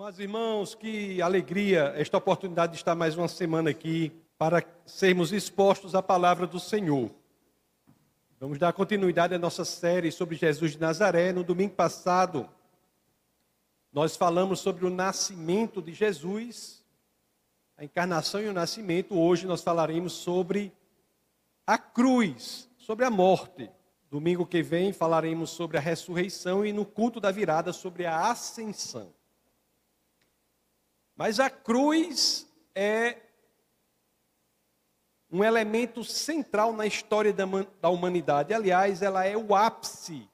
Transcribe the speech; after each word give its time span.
Amados 0.00 0.20
irmãos, 0.20 0.76
que 0.76 1.20
alegria 1.20 1.92
esta 1.96 2.16
oportunidade 2.16 2.70
de 2.70 2.78
estar 2.78 2.94
mais 2.94 3.16
uma 3.16 3.26
semana 3.26 3.70
aqui 3.70 4.12
para 4.38 4.64
sermos 4.86 5.32
expostos 5.32 5.92
à 5.92 6.00
palavra 6.00 6.46
do 6.46 6.60
Senhor. 6.60 7.10
Vamos 8.38 8.60
dar 8.60 8.72
continuidade 8.72 9.34
à 9.34 9.40
nossa 9.40 9.64
série 9.64 10.12
sobre 10.12 10.36
Jesus 10.36 10.74
de 10.74 10.80
Nazaré. 10.80 11.32
No 11.32 11.42
domingo 11.42 11.74
passado, 11.74 12.48
nós 13.92 14.14
falamos 14.14 14.60
sobre 14.60 14.86
o 14.86 14.90
nascimento 14.90 15.82
de 15.82 15.92
Jesus, 15.92 16.84
a 17.76 17.84
encarnação 17.84 18.40
e 18.40 18.46
o 18.46 18.52
nascimento. 18.52 19.18
Hoje 19.18 19.48
nós 19.48 19.62
falaremos 19.62 20.12
sobre 20.12 20.72
a 21.66 21.76
cruz, 21.76 22.70
sobre 22.78 23.04
a 23.04 23.10
morte. 23.10 23.68
Domingo 24.08 24.46
que 24.46 24.62
vem 24.62 24.92
falaremos 24.92 25.50
sobre 25.50 25.76
a 25.76 25.80
ressurreição 25.80 26.64
e 26.64 26.72
no 26.72 26.86
culto 26.86 27.18
da 27.18 27.32
virada 27.32 27.72
sobre 27.72 28.06
a 28.06 28.30
ascensão. 28.30 29.17
Mas 31.18 31.40
a 31.40 31.50
cruz 31.50 32.48
é 32.72 33.16
um 35.28 35.42
elemento 35.42 36.04
central 36.04 36.72
na 36.72 36.86
história 36.86 37.32
da 37.32 37.88
humanidade. 37.88 38.54
Aliás, 38.54 39.02
ela 39.02 39.24
é 39.24 39.36
o 39.36 39.52
ápice 39.52 40.30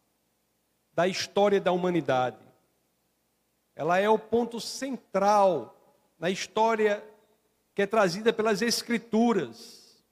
da 0.92 1.08
história 1.08 1.58
da 1.58 1.72
humanidade. 1.72 2.36
Ela 3.74 3.98
é 3.98 4.10
o 4.10 4.18
ponto 4.18 4.60
central 4.60 5.74
na 6.18 6.28
história 6.28 7.02
que 7.74 7.80
é 7.80 7.86
trazida 7.86 8.30
pelas 8.30 8.60
Escrituras. 8.60 10.04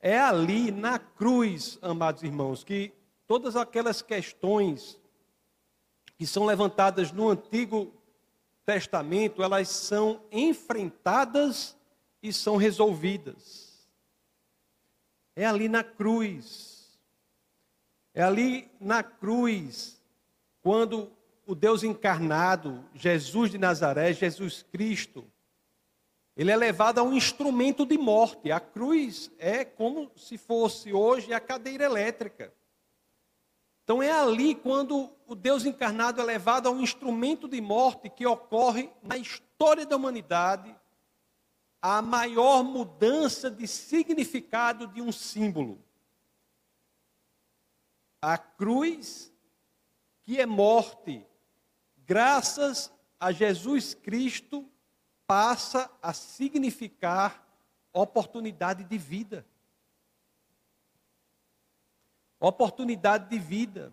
É 0.00 0.18
ali, 0.18 0.72
na 0.72 0.98
cruz, 0.98 1.78
amados 1.80 2.24
irmãos, 2.24 2.64
que 2.64 2.92
todas 3.24 3.54
aquelas 3.54 4.02
questões 4.02 5.00
que 6.18 6.26
são 6.26 6.44
levantadas 6.44 7.12
no 7.12 7.28
Antigo 7.28 7.95
Testamento, 8.66 9.44
elas 9.44 9.68
são 9.68 10.20
enfrentadas 10.30 11.76
e 12.20 12.32
são 12.32 12.56
resolvidas. 12.56 13.88
É 15.36 15.46
ali 15.46 15.68
na 15.68 15.84
cruz. 15.84 16.98
É 18.12 18.22
ali 18.22 18.68
na 18.80 19.02
cruz, 19.02 20.02
quando 20.62 21.12
o 21.46 21.54
Deus 21.54 21.84
encarnado, 21.84 22.84
Jesus 22.92 23.50
de 23.50 23.58
Nazaré, 23.58 24.12
Jesus 24.12 24.64
Cristo, 24.64 25.24
ele 26.36 26.50
é 26.50 26.56
levado 26.56 26.98
a 26.98 27.02
um 27.02 27.12
instrumento 27.12 27.86
de 27.86 27.96
morte. 27.96 28.50
A 28.50 28.58
cruz 28.58 29.30
é 29.38 29.64
como 29.64 30.10
se 30.16 30.36
fosse 30.36 30.92
hoje 30.92 31.32
a 31.32 31.38
cadeira 31.38 31.84
elétrica. 31.84 32.52
Então 33.86 34.02
é 34.02 34.10
ali 34.10 34.52
quando 34.52 35.12
o 35.28 35.36
Deus 35.36 35.64
encarnado 35.64 36.20
é 36.20 36.24
levado 36.24 36.66
a 36.66 36.72
um 36.72 36.80
instrumento 36.80 37.46
de 37.46 37.60
morte 37.60 38.10
que 38.10 38.26
ocorre 38.26 38.90
na 39.00 39.16
história 39.16 39.86
da 39.86 39.94
humanidade 39.94 40.74
a 41.80 42.02
maior 42.02 42.64
mudança 42.64 43.48
de 43.48 43.68
significado 43.68 44.88
de 44.88 45.00
um 45.00 45.12
símbolo. 45.12 45.80
A 48.20 48.36
cruz, 48.36 49.32
que 50.24 50.40
é 50.40 50.46
morte, 50.46 51.24
graças 51.98 52.92
a 53.20 53.30
Jesus 53.30 53.94
Cristo, 53.94 54.68
passa 55.28 55.88
a 56.02 56.12
significar 56.12 57.46
oportunidade 57.92 58.82
de 58.82 58.98
vida. 58.98 59.46
Oportunidade 62.48 63.28
de 63.28 63.40
vida. 63.40 63.92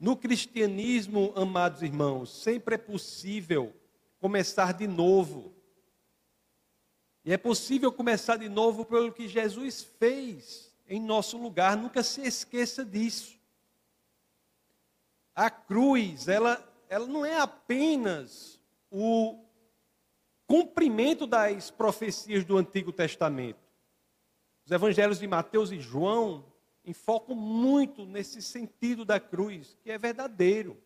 No 0.00 0.16
cristianismo, 0.16 1.32
amados 1.36 1.80
irmãos, 1.80 2.42
sempre 2.42 2.74
é 2.74 2.78
possível 2.78 3.72
começar 4.18 4.72
de 4.72 4.88
novo. 4.88 5.54
E 7.24 7.32
é 7.32 7.36
possível 7.36 7.92
começar 7.92 8.36
de 8.36 8.48
novo 8.48 8.84
pelo 8.84 9.12
que 9.12 9.28
Jesus 9.28 9.84
fez 9.96 10.74
em 10.88 11.00
nosso 11.00 11.38
lugar, 11.38 11.76
nunca 11.76 12.02
se 12.02 12.22
esqueça 12.22 12.84
disso. 12.84 13.38
A 15.36 15.48
cruz, 15.48 16.26
ela, 16.26 16.60
ela 16.88 17.06
não 17.06 17.24
é 17.24 17.38
apenas 17.38 18.60
o 18.90 19.38
cumprimento 20.48 21.28
das 21.28 21.70
profecias 21.70 22.44
do 22.44 22.56
Antigo 22.56 22.92
Testamento. 22.92 23.62
Os 24.66 24.72
evangelhos 24.72 25.20
de 25.20 25.28
Mateus 25.28 25.70
e 25.70 25.78
João 25.78 26.50
enfocam 26.84 27.34
muito 27.34 28.04
nesse 28.04 28.42
sentido 28.42 29.04
da 29.04 29.20
cruz, 29.20 29.76
que 29.82 29.90
é 29.90 29.98
verdadeiro. 29.98 30.80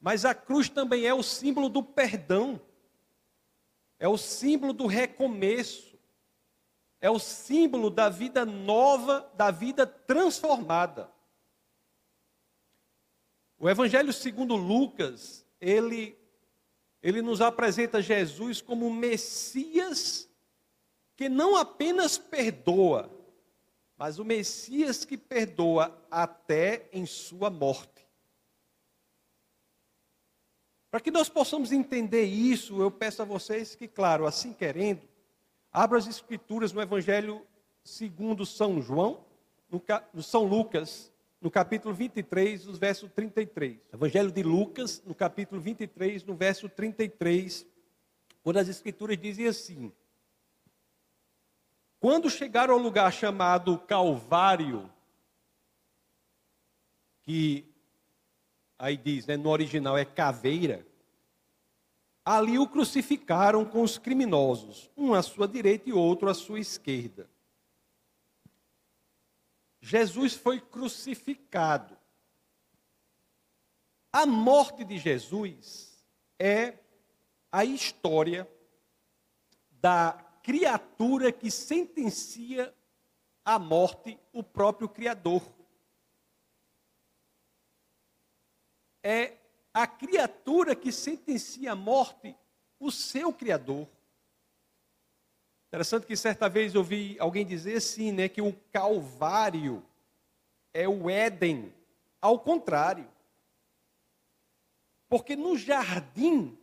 Mas 0.00 0.24
a 0.24 0.34
cruz 0.34 0.68
também 0.68 1.06
é 1.06 1.14
o 1.14 1.22
símbolo 1.22 1.68
do 1.68 1.82
perdão, 1.82 2.60
é 3.98 4.08
o 4.08 4.16
símbolo 4.16 4.72
do 4.72 4.86
recomeço, 4.86 5.98
é 7.00 7.10
o 7.10 7.18
símbolo 7.18 7.90
da 7.90 8.08
vida 8.08 8.44
nova, 8.46 9.30
da 9.34 9.50
vida 9.50 9.86
transformada. 9.86 11.10
O 13.58 13.68
Evangelho 13.68 14.12
segundo 14.12 14.54
Lucas, 14.54 15.46
ele 15.60 16.16
ele 17.02 17.22
nos 17.22 17.40
apresenta 17.40 18.02
Jesus 18.02 18.60
como 18.60 18.92
Messias 18.92 20.28
que 21.14 21.28
não 21.28 21.56
apenas 21.56 22.18
perdoa, 22.18 23.08
mas 23.96 24.18
o 24.18 24.24
Messias 24.24 25.04
que 25.04 25.16
perdoa 25.16 25.96
até 26.10 26.88
em 26.92 27.06
sua 27.06 27.48
morte. 27.48 28.06
Para 30.90 31.00
que 31.00 31.10
nós 31.10 31.28
possamos 31.28 31.72
entender 31.72 32.24
isso, 32.24 32.80
eu 32.80 32.90
peço 32.90 33.22
a 33.22 33.24
vocês 33.24 33.74
que, 33.74 33.88
claro, 33.88 34.26
assim 34.26 34.52
querendo, 34.52 35.02
abra 35.72 35.98
as 35.98 36.06
Escrituras 36.06 36.72
no 36.72 36.80
Evangelho 36.80 37.46
segundo 37.84 38.46
São 38.46 38.80
João, 38.80 39.24
no, 39.70 39.82
no 40.12 40.22
São 40.22 40.44
Lucas, 40.44 41.12
no 41.40 41.50
capítulo 41.50 41.94
23, 41.94 42.66
no 42.66 42.72
verso 42.74 43.08
33. 43.08 43.78
Evangelho 43.92 44.32
de 44.32 44.42
Lucas, 44.42 45.02
no 45.04 45.14
capítulo 45.14 45.60
23, 45.60 46.24
no 46.24 46.34
verso 46.34 46.68
33, 46.68 47.66
quando 48.42 48.58
as 48.58 48.68
escrituras 48.68 49.18
dizem 49.18 49.46
assim: 49.46 49.92
Quando 51.98 52.30
chegaram 52.30 52.74
ao 52.74 52.80
lugar 52.80 53.12
chamado 53.12 53.78
Calvário, 53.78 54.90
que 57.22 57.64
aí 58.78 58.96
diz, 58.96 59.26
né, 59.26 59.36
no 59.36 59.48
original 59.48 59.96
é 59.96 60.04
caveira, 60.04 60.86
ali 62.24 62.58
o 62.58 62.68
crucificaram 62.68 63.64
com 63.64 63.82
os 63.82 63.98
criminosos, 63.98 64.90
um 64.96 65.14
à 65.14 65.22
sua 65.22 65.48
direita 65.48 65.88
e 65.88 65.92
outro 65.92 66.28
à 66.28 66.34
sua 66.34 66.60
esquerda. 66.60 67.30
Jesus 69.80 70.34
foi 70.34 70.60
crucificado. 70.60 71.96
A 74.12 74.26
morte 74.26 74.84
de 74.84 74.98
Jesus 74.98 76.04
é 76.38 76.74
a 77.52 77.64
história 77.64 78.50
da 79.70 80.25
criatura 80.46 81.32
que 81.32 81.50
sentencia 81.50 82.72
à 83.44 83.58
morte 83.58 84.16
o 84.32 84.44
próprio 84.44 84.88
Criador. 84.88 85.42
É 89.02 89.38
a 89.74 89.88
criatura 89.88 90.76
que 90.76 90.92
sentencia 90.92 91.72
à 91.72 91.74
morte 91.74 92.36
o 92.78 92.92
seu 92.92 93.32
Criador. 93.32 93.88
Interessante 95.66 96.06
que 96.06 96.16
certa 96.16 96.48
vez 96.48 96.76
ouvi 96.76 97.16
alguém 97.18 97.44
dizer 97.44 97.78
assim, 97.78 98.12
né, 98.12 98.28
que 98.28 98.40
o 98.40 98.52
Calvário 98.70 99.84
é 100.72 100.88
o 100.88 101.10
Éden, 101.10 101.74
ao 102.20 102.38
contrário. 102.38 103.10
Porque 105.08 105.34
no 105.34 105.56
jardim, 105.56 106.56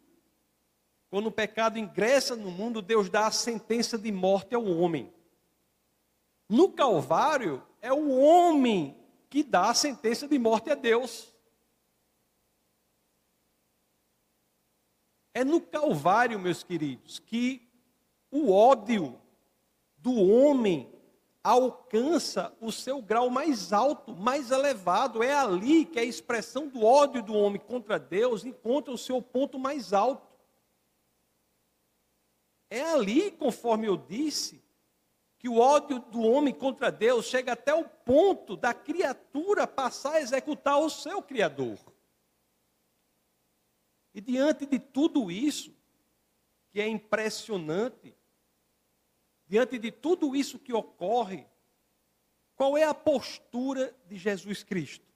quando 1.14 1.28
o 1.28 1.32
pecado 1.32 1.78
ingressa 1.78 2.36
no 2.36 2.50
mundo, 2.50 2.82
Deus 2.82 3.08
dá 3.08 3.28
a 3.28 3.32
sentença 3.32 4.00
de 4.00 4.12
morte 4.12 4.56
ao 4.56 4.66
homem. 4.66 5.14
No 6.50 6.72
Calvário, 6.72 7.62
é 7.80 7.94
o 7.94 8.18
homem 8.18 8.98
que 9.30 9.44
dá 9.44 9.70
a 9.70 9.76
sentença 9.76 10.28
de 10.28 10.40
morte 10.40 10.72
a 10.72 10.74
Deus. 10.74 11.32
É 15.36 15.44
no 15.44 15.62
Calvário, 15.62 16.40
meus 16.40 16.64
queridos, 16.64 17.20
que 17.20 17.62
o 18.32 18.52
ódio 18.52 19.22
do 20.00 20.16
homem 20.16 20.92
alcança 21.44 22.52
o 22.60 22.72
seu 22.72 23.04
grau 23.04 23.30
mais 23.30 23.72
alto, 23.72 24.16
mais 24.16 24.50
elevado. 24.50 25.22
É 25.22 25.32
ali 25.32 25.86
que 25.86 26.00
a 26.00 26.04
expressão 26.04 26.68
do 26.68 26.84
ódio 26.84 27.22
do 27.22 27.36
homem 27.36 27.62
contra 27.62 28.00
Deus 28.00 28.44
encontra 28.44 28.92
o 28.92 28.98
seu 28.98 29.22
ponto 29.22 29.60
mais 29.60 29.94
alto. 29.94 30.33
É 32.74 32.82
ali, 32.82 33.30
conforme 33.30 33.86
eu 33.86 33.96
disse, 33.96 34.60
que 35.38 35.48
o 35.48 35.60
ódio 35.60 36.00
do 36.00 36.24
homem 36.24 36.52
contra 36.52 36.92
Deus 36.92 37.28
chega 37.28 37.54
até 37.54 37.72
o 37.72 37.88
ponto 37.88 38.58
da 38.58 38.74
criatura 38.74 39.68
passar 39.68 40.14
a 40.14 40.22
executar 40.22 40.80
o 40.80 40.90
seu 40.90 41.22
Criador. 41.22 41.78
E 44.12 44.20
diante 44.20 44.66
de 44.66 44.80
tudo 44.80 45.30
isso, 45.30 45.72
que 46.72 46.82
é 46.82 46.88
impressionante, 46.88 48.18
diante 49.46 49.78
de 49.78 49.92
tudo 49.92 50.36
isso 50.36 50.58
que 50.58 50.74
ocorre, 50.74 51.46
qual 52.56 52.76
é 52.76 52.86
a 52.86 52.94
postura 52.96 53.96
de 54.08 54.18
Jesus 54.18 54.64
Cristo? 54.64 55.13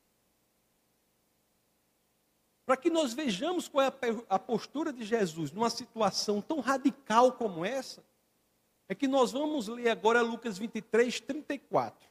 Para 2.68 2.76
que 2.76 2.90
nós 2.90 3.14
vejamos 3.14 3.70
qual 3.70 3.86
é 3.86 3.94
a 4.28 4.38
postura 4.38 4.92
de 4.92 5.06
Jesus 5.06 5.54
numa 5.54 5.70
situação 5.70 6.42
tão 6.42 6.60
radical 6.60 7.32
como 7.32 7.64
essa, 7.64 8.04
é 8.90 8.94
que 8.94 9.08
nós 9.08 9.32
vamos 9.32 9.70
ler 9.70 9.88
agora 9.88 10.22
Lucas 10.22 10.58
23, 10.58 11.22
34. 11.22 12.10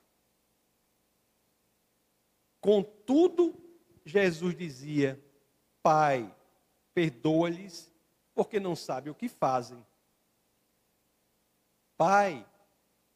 Contudo, 2.59 3.55
Jesus 4.03 4.57
dizia: 4.57 5.23
Pai, 5.83 6.35
perdoa-lhes, 6.95 7.93
porque 8.35 8.59
não 8.59 8.75
sabem 8.75 9.13
o 9.13 9.15
que 9.15 9.29
fazem. 9.29 9.87
Pai, 11.99 12.49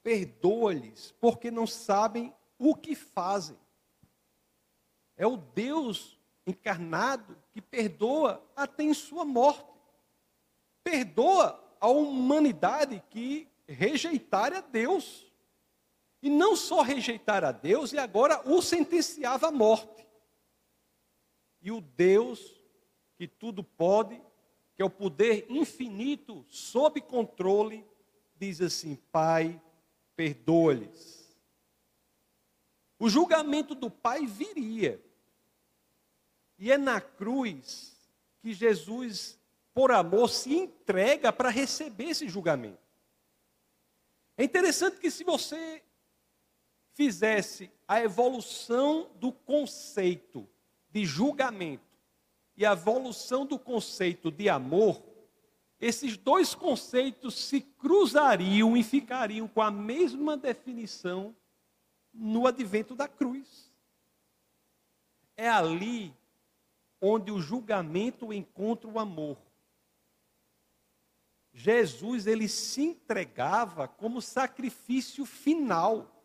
perdoa-lhes, 0.03 1.13
porque 1.19 1.51
não 1.51 1.67
sabem 1.67 2.35
o 2.59 2.75
que 2.75 2.95
fazem. 2.95 3.59
É 5.17 5.27
o 5.27 5.39
Deus 5.39 6.20
encarnado 6.47 7.37
que 7.53 7.61
perdoa 7.61 8.43
até 8.57 8.83
em 8.83 8.95
sua 8.95 9.25
morte. 9.25 9.71
Perdoa 10.83 11.63
a 11.81 11.89
humanidade 11.89 13.03
que 13.11 13.49
rejeitara 13.67 14.59
a 14.59 14.61
Deus. 14.61 15.27
E 16.23 16.29
não 16.29 16.55
só 16.55 16.83
rejeitar 16.83 17.45
a 17.45 17.53
Deus, 17.53 17.93
e 17.93 17.99
agora 17.99 18.43
o 18.47 18.61
sentenciava 18.61 19.49
à 19.49 19.51
morte. 19.51 20.07
E 21.63 21.71
o 21.71 21.81
Deus 21.81 22.61
que 23.17 23.27
tudo 23.27 23.63
pode, 23.63 24.21
que 24.75 24.83
é 24.83 24.85
o 24.85 24.91
poder 24.91 25.47
infinito 25.51 26.45
sob 26.49 27.01
controle, 27.01 27.87
diz 28.37 28.61
assim: 28.61 28.97
Pai, 29.11 29.61
perdoa-lhes. 30.17 31.39
O 32.99 33.09
julgamento 33.09 33.75
do 33.75 33.91
Pai 33.91 34.27
viria. 34.27 35.03
E 36.61 36.71
é 36.71 36.77
na 36.77 37.01
cruz 37.01 37.97
que 38.43 38.53
Jesus, 38.53 39.41
por 39.73 39.91
amor, 39.91 40.29
se 40.29 40.55
entrega 40.55 41.33
para 41.33 41.49
receber 41.49 42.11
esse 42.11 42.29
julgamento. 42.29 42.79
É 44.37 44.45
interessante 44.45 45.01
que 45.01 45.11
se 45.11 45.25
você 45.25 45.83
fizesse 46.93 47.71
a 47.89 48.03
evolução 48.03 49.11
do 49.15 49.33
conceito 49.33 50.47
de 50.91 51.07
julgamento 51.07 51.83
e 52.55 52.67
a 52.67 52.73
evolução 52.73 53.47
do 53.47 53.59
conceito 53.59 54.31
de 54.31 54.51
amor, 54.51 55.03
esses 55.81 56.19
dois 56.19 56.55
conceitos 56.55 57.37
se 57.37 57.63
cruzariam 57.63 58.77
e 58.77 58.83
ficariam 58.83 59.49
com 59.49 59.63
a 59.63 59.71
mesma 59.71 60.37
definição 60.37 61.35
no 62.13 62.47
advento 62.47 62.95
da 62.95 63.09
cruz. 63.09 63.73
É 65.35 65.49
ali 65.49 66.15
onde 67.01 67.31
o 67.31 67.41
julgamento 67.41 68.33
encontra 68.33 68.89
o 68.89 68.99
amor. 68.99 69.39
Jesus 71.53 72.27
ele 72.27 72.49
se 72.49 72.83
entregava 72.83 73.89
como 73.89 74.23
sacrifício 74.23 75.25
final. 75.25 76.25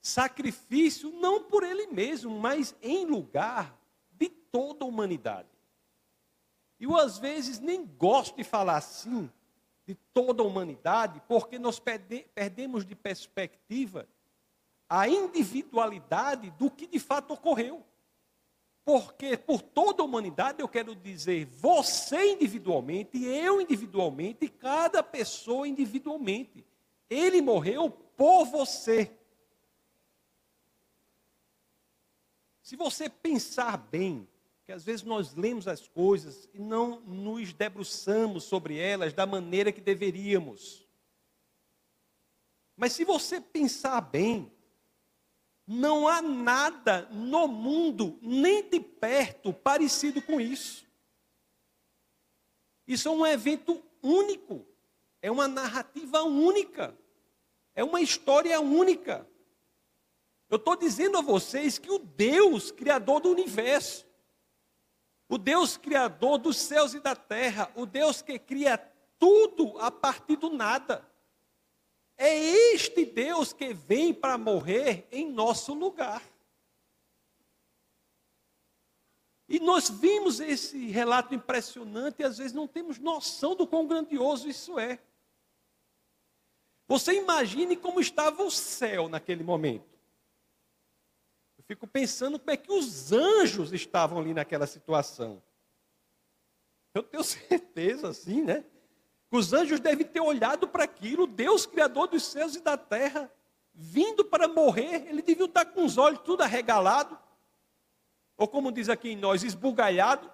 Sacrifício 0.00 1.12
não 1.12 1.44
por 1.44 1.62
ele 1.62 1.86
mesmo, 1.86 2.38
mas 2.38 2.74
em 2.82 3.06
lugar 3.06 3.78
de 4.10 4.28
toda 4.28 4.84
a 4.84 4.88
humanidade. 4.88 5.48
Eu 6.80 6.96
às 6.96 7.18
vezes 7.18 7.60
nem 7.60 7.86
gosto 7.86 8.36
de 8.36 8.42
falar 8.42 8.76
assim 8.76 9.30
de 9.86 9.94
toda 9.94 10.42
a 10.42 10.46
humanidade, 10.46 11.22
porque 11.28 11.58
nós 11.58 11.78
perde 11.78 12.26
perdemos 12.34 12.84
de 12.84 12.94
perspectiva 12.94 14.08
a 14.88 15.08
individualidade 15.08 16.50
do 16.52 16.70
que 16.70 16.86
de 16.86 16.98
fato 16.98 17.34
ocorreu. 17.34 17.84
Porque 18.84 19.36
por 19.36 19.62
toda 19.62 20.02
a 20.02 20.04
humanidade 20.04 20.60
eu 20.60 20.68
quero 20.68 20.94
dizer 20.94 21.46
você 21.46 22.32
individualmente, 22.32 23.22
eu 23.24 23.60
individualmente, 23.60 24.48
cada 24.48 25.02
pessoa 25.02 25.68
individualmente. 25.68 26.64
Ele 27.08 27.40
morreu 27.40 27.90
por 27.90 28.44
você. 28.46 29.10
Se 32.62 32.74
você 32.74 33.08
pensar 33.08 33.76
bem, 33.76 34.26
que 34.64 34.72
às 34.72 34.84
vezes 34.84 35.02
nós 35.02 35.34
lemos 35.34 35.68
as 35.68 35.86
coisas 35.86 36.48
e 36.54 36.58
não 36.58 37.00
nos 37.00 37.52
debruçamos 37.52 38.44
sobre 38.44 38.78
elas 38.78 39.12
da 39.12 39.26
maneira 39.26 39.70
que 39.70 39.80
deveríamos. 39.80 40.88
Mas 42.76 42.92
se 42.94 43.04
você 43.04 43.40
pensar 43.40 44.00
bem, 44.00 44.50
não 45.66 46.08
há 46.08 46.20
nada 46.20 47.08
no 47.10 47.46
mundo, 47.46 48.18
nem 48.20 48.68
de 48.68 48.80
perto, 48.80 49.52
parecido 49.52 50.20
com 50.20 50.40
isso. 50.40 50.84
Isso 52.86 53.08
é 53.08 53.10
um 53.10 53.26
evento 53.26 53.82
único, 54.02 54.66
é 55.20 55.30
uma 55.30 55.46
narrativa 55.46 56.22
única, 56.22 56.96
é 57.74 57.84
uma 57.84 58.00
história 58.00 58.60
única. 58.60 59.26
Eu 60.50 60.56
estou 60.56 60.76
dizendo 60.76 61.16
a 61.16 61.22
vocês 61.22 61.78
que 61.78 61.90
o 61.90 61.98
Deus, 61.98 62.70
Criador 62.70 63.20
do 63.20 63.30
universo, 63.30 64.06
o 65.28 65.38
Deus 65.38 65.78
Criador 65.78 66.36
dos 66.38 66.58
céus 66.58 66.92
e 66.92 67.00
da 67.00 67.16
terra, 67.16 67.70
o 67.74 67.86
Deus 67.86 68.20
que 68.20 68.38
cria 68.38 68.76
tudo 69.18 69.78
a 69.78 69.90
partir 69.90 70.36
do 70.36 70.50
nada, 70.50 71.08
é 72.16 72.34
este 72.72 73.04
Deus 73.04 73.52
que 73.52 73.72
vem 73.74 74.12
para 74.14 74.38
morrer 74.38 75.06
em 75.10 75.30
nosso 75.30 75.74
lugar. 75.74 76.22
E 79.48 79.60
nós 79.60 79.90
vimos 79.90 80.40
esse 80.40 80.86
relato 80.88 81.34
impressionante 81.34 82.20
e 82.20 82.24
às 82.24 82.38
vezes 82.38 82.52
não 82.52 82.66
temos 82.66 82.98
noção 82.98 83.54
do 83.54 83.66
quão 83.66 83.86
grandioso 83.86 84.48
isso 84.48 84.78
é. 84.78 84.98
Você 86.88 87.14
imagine 87.14 87.76
como 87.76 88.00
estava 88.00 88.42
o 88.42 88.50
céu 88.50 89.08
naquele 89.08 89.44
momento. 89.44 89.98
Eu 91.58 91.64
fico 91.64 91.86
pensando 91.86 92.38
como 92.38 92.50
é 92.50 92.56
que 92.56 92.72
os 92.72 93.12
anjos 93.12 93.72
estavam 93.72 94.18
ali 94.18 94.32
naquela 94.32 94.66
situação. 94.66 95.42
Eu 96.94 97.02
tenho 97.02 97.22
certeza, 97.24 98.08
assim, 98.08 98.42
né? 98.42 98.64
Os 99.32 99.54
anjos 99.54 99.80
devem 99.80 100.06
ter 100.06 100.20
olhado 100.20 100.68
para 100.68 100.84
aquilo, 100.84 101.26
Deus, 101.26 101.64
Criador 101.64 102.06
dos 102.06 102.22
céus 102.22 102.54
e 102.54 102.60
da 102.60 102.76
terra, 102.76 103.32
vindo 103.72 104.22
para 104.26 104.46
morrer, 104.46 105.08
ele 105.08 105.22
devia 105.22 105.46
estar 105.46 105.64
com 105.64 105.86
os 105.86 105.96
olhos 105.96 106.20
tudo 106.20 106.42
arregalado, 106.42 107.18
ou 108.36 108.46
como 108.46 108.70
diz 108.70 108.90
aqui 108.90 109.08
em 109.08 109.16
nós, 109.16 109.42
esbugalhado. 109.42 110.30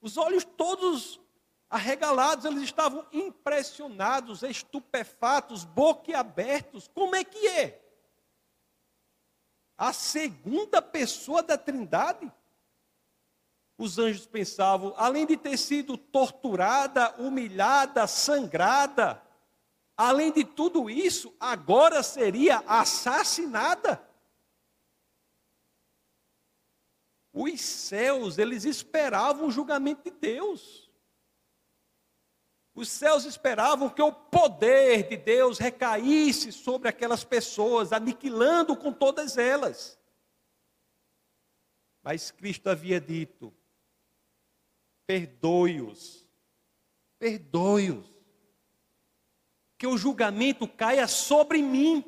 Os 0.00 0.16
olhos 0.16 0.44
todos 0.44 1.20
arregalados, 1.68 2.44
eles 2.44 2.64
estavam 2.64 3.06
impressionados, 3.12 4.42
estupefatos, 4.42 5.64
boquiabertos. 5.64 6.88
Como 6.88 7.14
é 7.14 7.22
que 7.22 7.46
é? 7.46 7.80
A 9.78 9.92
segunda 9.92 10.82
pessoa 10.82 11.40
da 11.40 11.56
Trindade? 11.56 12.32
Os 13.80 13.98
anjos 13.98 14.26
pensavam, 14.26 14.92
além 14.98 15.24
de 15.24 15.38
ter 15.38 15.56
sido 15.56 15.96
torturada, 15.96 17.14
humilhada, 17.16 18.06
sangrada, 18.06 19.22
além 19.96 20.30
de 20.30 20.44
tudo 20.44 20.90
isso, 20.90 21.34
agora 21.40 22.02
seria 22.02 22.58
assassinada. 22.66 24.06
Os 27.32 27.58
céus, 27.58 28.36
eles 28.36 28.66
esperavam 28.66 29.46
o 29.46 29.50
julgamento 29.50 30.10
de 30.10 30.10
Deus. 30.10 30.90
Os 32.74 32.90
céus 32.90 33.24
esperavam 33.24 33.88
que 33.88 34.02
o 34.02 34.12
poder 34.12 35.08
de 35.08 35.16
Deus 35.16 35.58
recaísse 35.58 36.52
sobre 36.52 36.86
aquelas 36.86 37.24
pessoas, 37.24 37.94
aniquilando 37.94 38.76
com 38.76 38.92
todas 38.92 39.38
elas. 39.38 39.98
Mas 42.02 42.30
Cristo 42.30 42.68
havia 42.68 43.00
dito: 43.00 43.54
perdoe-os. 45.10 46.24
Perdoe-os. 47.18 48.06
Que 49.76 49.84
o 49.84 49.98
julgamento 49.98 50.68
caia 50.68 51.08
sobre 51.08 51.60
mim. 51.60 52.04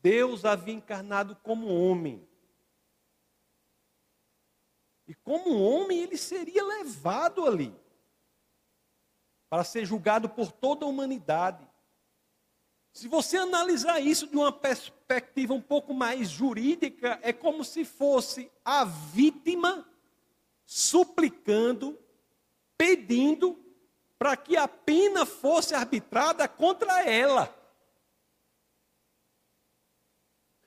Deus 0.00 0.44
havia 0.44 0.74
encarnado 0.74 1.34
como 1.34 1.66
homem. 1.66 2.24
E 5.08 5.14
como 5.14 5.60
homem, 5.60 5.98
ele 5.98 6.16
seria 6.16 6.62
levado 6.62 7.44
ali 7.44 7.74
para 9.48 9.64
ser 9.64 9.84
julgado 9.84 10.28
por 10.28 10.52
toda 10.52 10.86
a 10.86 10.88
humanidade. 10.88 11.68
Se 12.92 13.06
você 13.08 13.36
analisar 13.36 14.00
isso 14.00 14.26
de 14.26 14.36
uma 14.36 14.52
perspectiva 14.52 15.54
um 15.54 15.60
pouco 15.60 15.94
mais 15.94 16.28
jurídica, 16.28 17.18
é 17.22 17.32
como 17.32 17.64
se 17.64 17.84
fosse 17.84 18.50
a 18.64 18.84
vítima 18.84 19.88
suplicando, 20.64 21.98
pedindo 22.76 23.58
para 24.18 24.36
que 24.36 24.56
a 24.56 24.68
pena 24.68 25.24
fosse 25.24 25.74
arbitrada 25.74 26.46
contra 26.46 27.02
ela. 27.02 27.56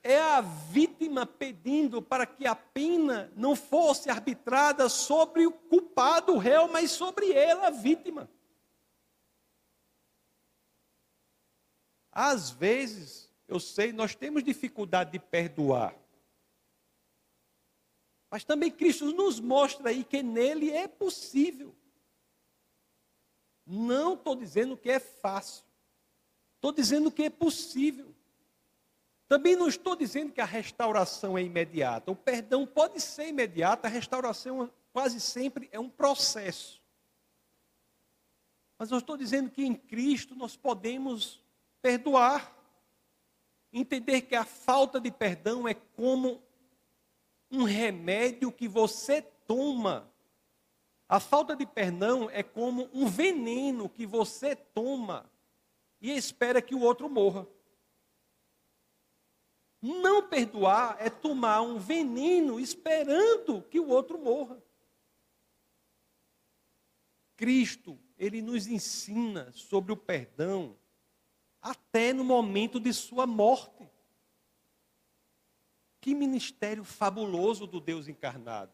É 0.01 0.19
a 0.19 0.41
vítima 0.41 1.25
pedindo 1.25 2.01
para 2.01 2.25
que 2.25 2.45
a 2.45 2.55
pena 2.55 3.31
não 3.35 3.55
fosse 3.55 4.09
arbitrada 4.09 4.89
sobre 4.89 5.45
o 5.45 5.51
culpado, 5.51 6.33
o 6.33 6.37
réu, 6.37 6.67
mas 6.67 6.91
sobre 6.91 7.31
ela, 7.31 7.67
a 7.67 7.69
vítima. 7.69 8.29
Às 12.13 12.51
vezes, 12.51 13.29
eu 13.47 13.59
sei, 13.59 13.91
nós 13.91 14.13
temos 14.13 14.43
dificuldade 14.43 15.11
de 15.11 15.19
perdoar. 15.19 15.95
Mas 18.29 18.43
também 18.43 18.71
Cristo 18.71 19.05
nos 19.11 19.39
mostra 19.39 19.89
aí 19.89 20.03
que 20.03 20.23
nele 20.23 20.71
é 20.71 20.87
possível. 20.87 21.75
Não 23.65 24.13
estou 24.13 24.35
dizendo 24.35 24.77
que 24.77 24.89
é 24.89 24.99
fácil. 24.99 25.63
Estou 26.55 26.71
dizendo 26.71 27.11
que 27.11 27.23
é 27.23 27.29
possível. 27.29 28.13
Também 29.27 29.55
não 29.55 29.67
estou 29.67 29.95
dizendo 29.95 30.31
que 30.31 30.41
a 30.41 30.45
restauração 30.45 31.37
é 31.37 31.43
imediata. 31.43 32.11
O 32.11 32.15
perdão 32.15 32.65
pode 32.65 33.01
ser 33.01 33.27
imediato, 33.27 33.85
a 33.85 33.89
restauração 33.89 34.71
quase 34.91 35.19
sempre 35.19 35.69
é 35.71 35.79
um 35.79 35.89
processo. 35.89 36.81
Mas 38.77 38.91
eu 38.91 38.97
estou 38.97 39.17
dizendo 39.17 39.49
que 39.49 39.63
em 39.63 39.75
Cristo 39.75 40.35
nós 40.35 40.55
podemos 40.55 41.42
perdoar. 41.83 42.51
Entender 43.71 44.21
que 44.21 44.35
a 44.35 44.45
falta 44.45 44.99
de 45.01 45.11
perdão 45.11 45.67
é 45.67 45.73
como 45.73 46.41
um 47.51 47.63
remédio 47.63 48.51
que 48.51 48.67
você 48.67 49.21
toma. 49.21 50.09
A 51.09 51.19
falta 51.19 51.55
de 51.55 51.65
perdão 51.65 52.29
é 52.29 52.41
como 52.41 52.89
um 52.93 53.07
veneno 53.07 53.89
que 53.89 54.05
você 54.05 54.55
toma 54.55 55.29
e 56.01 56.11
espera 56.11 56.61
que 56.61 56.73
o 56.73 56.81
outro 56.81 57.09
morra. 57.09 57.47
Não 59.81 60.27
perdoar 60.29 60.95
é 60.99 61.09
tomar 61.09 61.61
um 61.61 61.77
veneno 61.77 62.59
esperando 62.59 63.61
que 63.63 63.79
o 63.79 63.89
outro 63.89 64.17
morra. 64.17 64.63
Cristo, 67.35 67.99
ele 68.17 68.41
nos 68.41 68.67
ensina 68.67 69.51
sobre 69.51 69.91
o 69.91 69.97
perdão 69.97 70.77
até 71.63 72.11
no 72.11 72.25
momento 72.25 72.77
de 72.77 72.93
sua 72.93 73.25
morte. 73.25 73.89
Que 76.01 76.13
ministério 76.13 76.83
fabuloso 76.83 77.65
do 77.65 77.79
Deus 77.79 78.09
encarnado. 78.09 78.73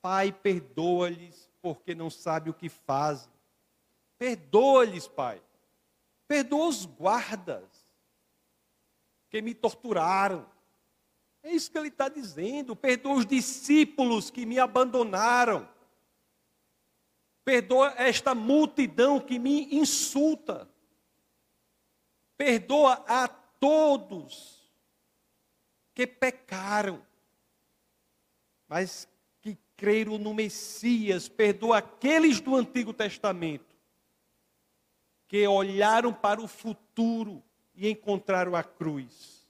Pai, 0.00 0.30
perdoa-lhes, 0.30 1.50
porque 1.60 1.92
não 1.92 2.08
sabe 2.08 2.48
o 2.48 2.54
que 2.54 2.68
fazem. 2.68 3.32
Perdoa-lhes, 4.16 5.08
Pai. 5.08 5.42
Perdoa 6.28 6.68
os 6.68 6.86
guardas 6.86 7.68
que 9.28 9.42
me 9.42 9.52
torturaram. 9.52 10.48
É 11.42 11.50
isso 11.50 11.70
que 11.70 11.78
ele 11.78 11.88
está 11.88 12.08
dizendo. 12.08 12.76
Perdoa 12.76 13.14
os 13.14 13.26
discípulos 13.26 14.30
que 14.30 14.46
me 14.46 14.60
abandonaram. 14.60 15.68
Perdoa 17.44 17.94
esta 17.96 18.32
multidão 18.32 19.18
que 19.18 19.40
me 19.40 19.74
insulta. 19.74 20.68
Perdoa 22.36 23.04
a 23.08 23.28
todos 23.28 24.56
que 25.94 26.06
pecaram, 26.06 27.02
mas 28.68 29.08
que 29.40 29.56
creram 29.76 30.18
no 30.18 30.34
Messias. 30.34 31.28
Perdoa 31.28 31.78
aqueles 31.78 32.40
do 32.40 32.54
Antigo 32.54 32.92
Testamento 32.92 33.74
que 35.28 35.46
olharam 35.46 36.12
para 36.12 36.40
o 36.40 36.46
futuro 36.46 37.42
e 37.74 37.88
encontraram 37.88 38.54
a 38.54 38.62
cruz. 38.62 39.46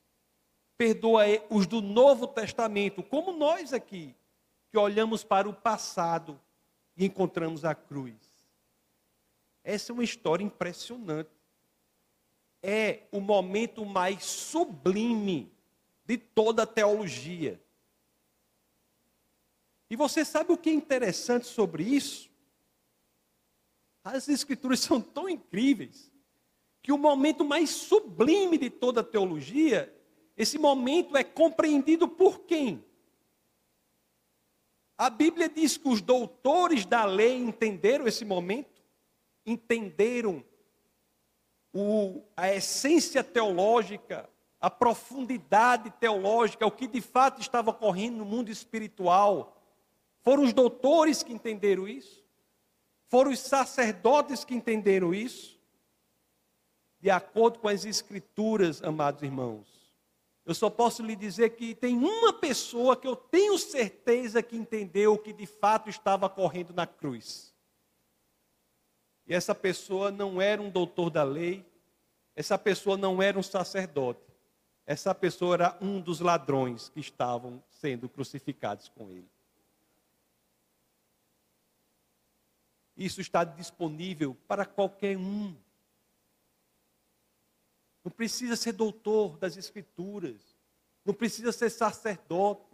Perdoa 0.79 1.25
os 1.51 1.67
do 1.67 1.81
Novo 1.81 2.27
Testamento, 2.27 3.03
como 3.03 3.33
nós 3.33 3.73
aqui, 3.73 4.15
que 4.71 4.79
olhamos 4.79 5.25
para 5.25 5.49
o 5.49 5.53
passado 5.53 6.41
e 6.97 7.07
encontramos 7.07 7.65
a 7.65 7.75
cruz. 7.75 8.15
Essa 9.65 9.91
é 9.91 9.95
uma 9.95 10.05
história 10.05 10.45
impressionante 10.45 11.36
é 12.69 13.07
o 13.13 13.21
momento 13.21 13.85
mais 13.85 14.25
sublime 14.25 15.53
de 16.05 16.19
toda 16.19 16.65
a 16.65 16.67
teologia. 16.67 17.63
E 19.89 19.95
você 19.95 20.25
sabe 20.25 20.53
o 20.53 20.59
que 20.59 20.69
é 20.69 20.73
interessante 20.73 21.47
sobre 21.47 21.85
isso? 21.85 22.29
As 24.03 24.29
escrituras 24.29 24.81
são 24.83 25.01
tão 25.01 25.29
incríveis 25.29 26.11
que 26.83 26.91
o 26.91 26.99
momento 26.99 27.45
mais 27.45 27.71
sublime 27.71 28.59
de 28.59 28.69
toda 28.69 29.01
a 29.01 29.05
teologia, 29.05 29.95
esse 30.37 30.59
momento 30.59 31.17
é 31.17 31.23
compreendido 31.23 32.09
por 32.09 32.41
quem? 32.41 32.85
A 34.99 35.09
Bíblia 35.09 35.49
diz 35.49 35.77
que 35.77 35.89
os 35.89 36.01
doutores 36.01 36.85
da 36.85 37.05
lei 37.05 37.37
entenderam 37.37 38.09
esse 38.09 38.25
momento, 38.25 38.83
entenderam 39.45 40.45
o, 41.77 42.23
a 42.35 42.53
essência 42.53 43.23
teológica, 43.23 44.29
a 44.59 44.71
profundidade 44.71 45.91
teológica, 46.01 46.67
o 46.67 46.71
que 46.71 46.87
de 46.87 47.03
fato 47.03 47.41
estava 47.41 47.71
ocorrendo 47.71 48.19
no 48.19 48.25
mundo 48.25 48.51
espiritual. 48.51 49.61
Foram 50.23 50.43
os 50.43 50.55
doutores 50.55 51.23
que 51.23 51.33
entenderam 51.33 51.87
isso? 51.87 52.25
Foram 53.09 53.31
os 53.31 53.41
sacerdotes 53.41 54.43
que 54.43 54.55
entenderam 54.55 55.13
isso? 55.13 55.61
De 56.99 57.11
acordo 57.11 57.59
com 57.59 57.69
as 57.69 57.85
Escrituras, 57.85 58.83
amados 58.83 59.23
irmãos, 59.23 59.67
eu 60.47 60.55
só 60.55 60.71
posso 60.71 61.03
lhe 61.03 61.15
dizer 61.15 61.51
que 61.51 61.75
tem 61.75 61.97
uma 61.97 62.33
pessoa 62.33 62.97
que 62.97 63.07
eu 63.07 63.15
tenho 63.15 63.59
certeza 63.59 64.43
que 64.43 64.57
entendeu 64.57 65.13
o 65.13 65.19
que 65.19 65.33
de 65.33 65.47
fato 65.47 65.91
estava 65.91 66.27
ocorrendo 66.27 66.73
na 66.73 66.87
cruz. 66.87 67.55
E 69.27 69.35
essa 69.35 69.55
pessoa 69.55 70.11
não 70.11 70.41
era 70.41 70.63
um 70.63 70.71
doutor 70.71 71.11
da 71.11 71.25
lei, 71.25 71.65
essa 72.35 72.57
pessoa 72.57 72.97
não 72.97 73.21
era 73.21 73.39
um 73.39 73.43
sacerdote, 73.43 74.21
essa 74.85 75.15
pessoa 75.15 75.55
era 75.55 75.79
um 75.81 76.01
dos 76.01 76.21
ladrões 76.21 76.89
que 76.89 77.01
estavam 77.01 77.63
sendo 77.69 78.09
crucificados 78.09 78.89
com 78.89 79.11
ele. 79.11 79.29
Isso 82.97 83.21
está 83.21 83.45
disponível 83.45 84.35
para 84.47 84.65
qualquer 84.65 85.19
um. 85.19 85.55
Não 88.05 88.11
precisa 88.11 88.55
ser 88.57 88.73
doutor 88.73 89.37
das 89.37 89.57
Escrituras, 89.57 90.57
não 91.05 91.13
precisa 91.13 91.53
ser 91.53 91.69
sacerdote, 91.69 92.66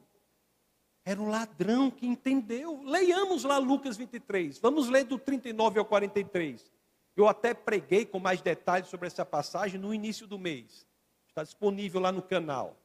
era 1.05 1.21
um 1.21 1.29
ladrão 1.29 1.91
que 1.91 2.07
entendeu. 2.07 2.81
Leiamos 2.85 3.45
lá 3.45 3.59
Lucas 3.59 3.97
23. 3.97 4.59
Vamos 4.59 4.89
ler 4.89 5.05
do 5.05 5.19
39 5.19 5.79
ao 5.79 5.85
43. 5.85 6.71
Eu 7.17 7.29
até 7.29 7.53
preguei 7.53 8.07
com 8.07 8.19
mais 8.19 8.41
detalhes 8.41 8.89
sobre 8.89 9.07
essa 9.07 9.25
passagem 9.25 9.81
no 9.81 9.93
início 9.93 10.27
do 10.27 10.39
mês. 10.39 10.87
Está 11.29 11.43
disponível 11.43 12.01
lá 12.01 12.13
no 12.13 12.23
canal. 12.23 12.77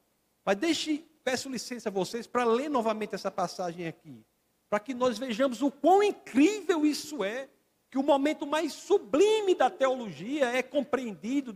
Mas 0.43 0.57
deixe, 0.57 1.05
peço 1.23 1.49
licença 1.49 1.89
a 1.89 1.91
vocês 1.91 2.25
para 2.25 2.43
ler 2.43 2.69
novamente 2.69 3.13
essa 3.13 3.29
passagem 3.29 3.87
aqui. 3.87 4.25
Para 4.69 4.79
que 4.79 4.93
nós 4.93 5.17
vejamos 5.17 5.61
o 5.61 5.71
quão 5.71 6.01
incrível 6.01 6.85
isso 6.85 7.23
é. 7.23 7.47
Que 7.89 7.97
o 7.97 8.03
momento 8.03 8.45
mais 8.45 8.73
sublime 8.73 9.55
da 9.55 9.69
teologia 9.69 10.47
é 10.47 10.61
compreendido, 10.61 11.55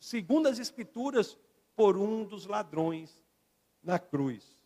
segundo 0.00 0.48
as 0.48 0.58
Escrituras, 0.58 1.36
por 1.76 1.98
um 1.98 2.24
dos 2.24 2.46
ladrões 2.46 3.22
na 3.82 3.98
cruz. 3.98 4.61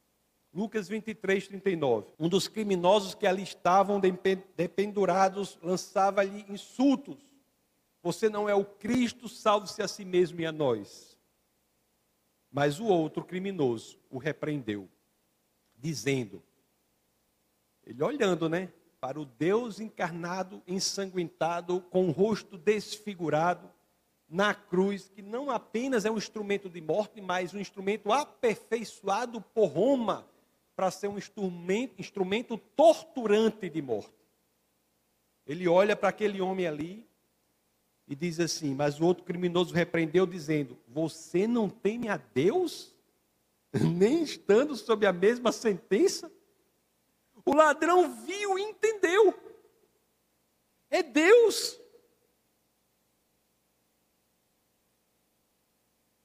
Lucas 0.56 0.88
23, 0.88 1.48
39. 1.48 2.14
Um 2.18 2.30
dos 2.30 2.48
criminosos 2.48 3.14
que 3.14 3.26
ali 3.26 3.42
estavam 3.42 4.00
dependurados 4.00 5.58
lançava-lhe 5.62 6.46
insultos. 6.48 7.18
Você 8.02 8.30
não 8.30 8.48
é 8.48 8.54
o 8.54 8.64
Cristo, 8.64 9.28
salve-se 9.28 9.82
a 9.82 9.88
si 9.88 10.02
mesmo 10.02 10.40
e 10.40 10.46
a 10.46 10.52
nós. 10.52 11.14
Mas 12.50 12.80
o 12.80 12.86
outro 12.86 13.22
criminoso 13.22 13.98
o 14.08 14.16
repreendeu, 14.16 14.88
dizendo, 15.76 16.42
ele 17.84 18.02
olhando, 18.02 18.48
né, 18.48 18.72
para 18.98 19.20
o 19.20 19.26
Deus 19.26 19.78
encarnado, 19.78 20.62
ensanguentado, 20.66 21.82
com 21.82 22.08
o 22.08 22.12
rosto 22.12 22.56
desfigurado, 22.56 23.70
na 24.26 24.54
cruz, 24.54 25.10
que 25.14 25.20
não 25.20 25.50
apenas 25.50 26.06
é 26.06 26.10
um 26.10 26.16
instrumento 26.16 26.70
de 26.70 26.80
morte, 26.80 27.20
mas 27.20 27.52
um 27.52 27.60
instrumento 27.60 28.10
aperfeiçoado 28.10 29.42
por 29.42 29.66
Roma 29.66 30.26
para 30.76 30.90
ser 30.90 31.08
um 31.08 31.16
instrumento, 31.16 31.98
instrumento 31.98 32.58
torturante 32.76 33.68
de 33.70 33.80
morte. 33.80 34.12
Ele 35.46 35.66
olha 35.66 35.96
para 35.96 36.10
aquele 36.10 36.40
homem 36.40 36.66
ali 36.66 37.08
E 38.06 38.14
diz 38.14 38.38
assim: 38.38 38.74
Mas 38.74 39.00
o 39.00 39.04
outro 39.04 39.24
criminoso 39.24 39.74
repreendeu, 39.74 40.26
dizendo: 40.26 40.78
Você 40.86 41.46
não 41.46 41.68
teme 41.68 42.08
a 42.08 42.18
Deus? 42.18 42.94
Nem 43.72 44.22
estando 44.22 44.76
sob 44.76 45.06
a 45.06 45.12
mesma 45.12 45.50
sentença? 45.50 46.30
O 47.44 47.54
ladrão 47.54 48.14
viu 48.24 48.58
e 48.58 48.62
entendeu. 48.62 49.34
É 50.90 51.02
Deus. 51.02 51.80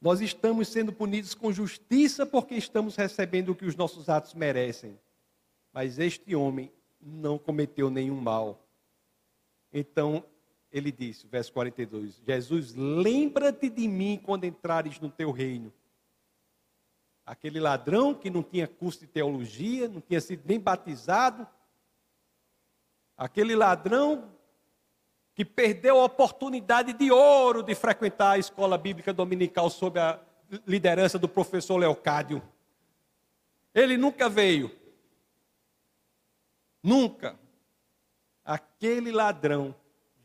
Nós 0.01 0.19
estamos 0.19 0.67
sendo 0.67 0.91
punidos 0.91 1.35
com 1.35 1.53
justiça 1.53 2.25
porque 2.25 2.55
estamos 2.55 2.95
recebendo 2.95 3.49
o 3.49 3.55
que 3.55 3.65
os 3.65 3.75
nossos 3.75 4.09
atos 4.09 4.33
merecem. 4.33 4.99
Mas 5.71 5.99
este 5.99 6.35
homem 6.35 6.71
não 6.99 7.37
cometeu 7.37 7.89
nenhum 7.91 8.19
mal. 8.19 8.65
Então 9.71 10.25
ele 10.71 10.91
disse, 10.91 11.27
verso 11.27 11.53
42, 11.53 12.19
Jesus, 12.25 12.73
lembra-te 12.73 13.69
de 13.69 13.87
mim 13.87 14.19
quando 14.23 14.45
entrares 14.45 14.99
no 14.99 15.09
teu 15.09 15.29
reino. 15.29 15.71
Aquele 17.23 17.59
ladrão 17.59 18.15
que 18.15 18.29
não 18.29 18.41
tinha 18.41 18.67
curso 18.67 19.01
de 19.01 19.07
teologia, 19.07 19.87
não 19.87 20.01
tinha 20.01 20.19
sido 20.19 20.43
nem 20.45 20.59
batizado, 20.59 21.47
aquele 23.15 23.55
ladrão 23.55 24.33
que 25.33 25.45
perdeu 25.45 25.99
a 25.99 26.05
oportunidade 26.05 26.93
de 26.93 27.11
ouro 27.11 27.63
de 27.63 27.73
frequentar 27.73 28.31
a 28.31 28.37
escola 28.37 28.77
bíblica 28.77 29.13
dominical 29.13 29.69
sob 29.69 29.99
a 29.99 30.19
liderança 30.67 31.17
do 31.17 31.27
professor 31.27 31.77
Leocádio. 31.77 32.41
Ele 33.73 33.97
nunca 33.97 34.27
veio. 34.27 34.71
Nunca. 36.83 37.39
Aquele 38.43 39.11
ladrão, 39.11 39.73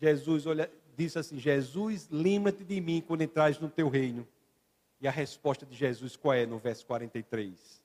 Jesus 0.00 0.46
olha, 0.46 0.70
disse 0.96 1.18
assim: 1.18 1.38
Jesus, 1.38 2.08
lembra-te 2.10 2.64
de 2.64 2.80
mim 2.80 3.04
quando 3.06 3.22
entrares 3.22 3.60
no 3.60 3.68
teu 3.68 3.88
reino. 3.88 4.26
E 5.00 5.06
a 5.06 5.10
resposta 5.10 5.66
de 5.66 5.76
Jesus 5.76 6.16
qual 6.16 6.34
é 6.34 6.46
no 6.46 6.58
verso 6.58 6.84
43? 6.86 7.82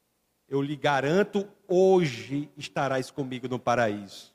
Eu 0.47 0.61
lhe 0.61 0.75
garanto, 0.75 1.47
hoje 1.67 2.49
estarás 2.57 3.11
comigo 3.11 3.47
no 3.47 3.59
paraíso. 3.59 4.30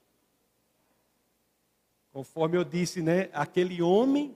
Conforme 2.17 2.57
eu 2.57 2.65
disse, 2.65 3.03
né, 3.03 3.29
aquele 3.35 3.83
homem 3.83 4.35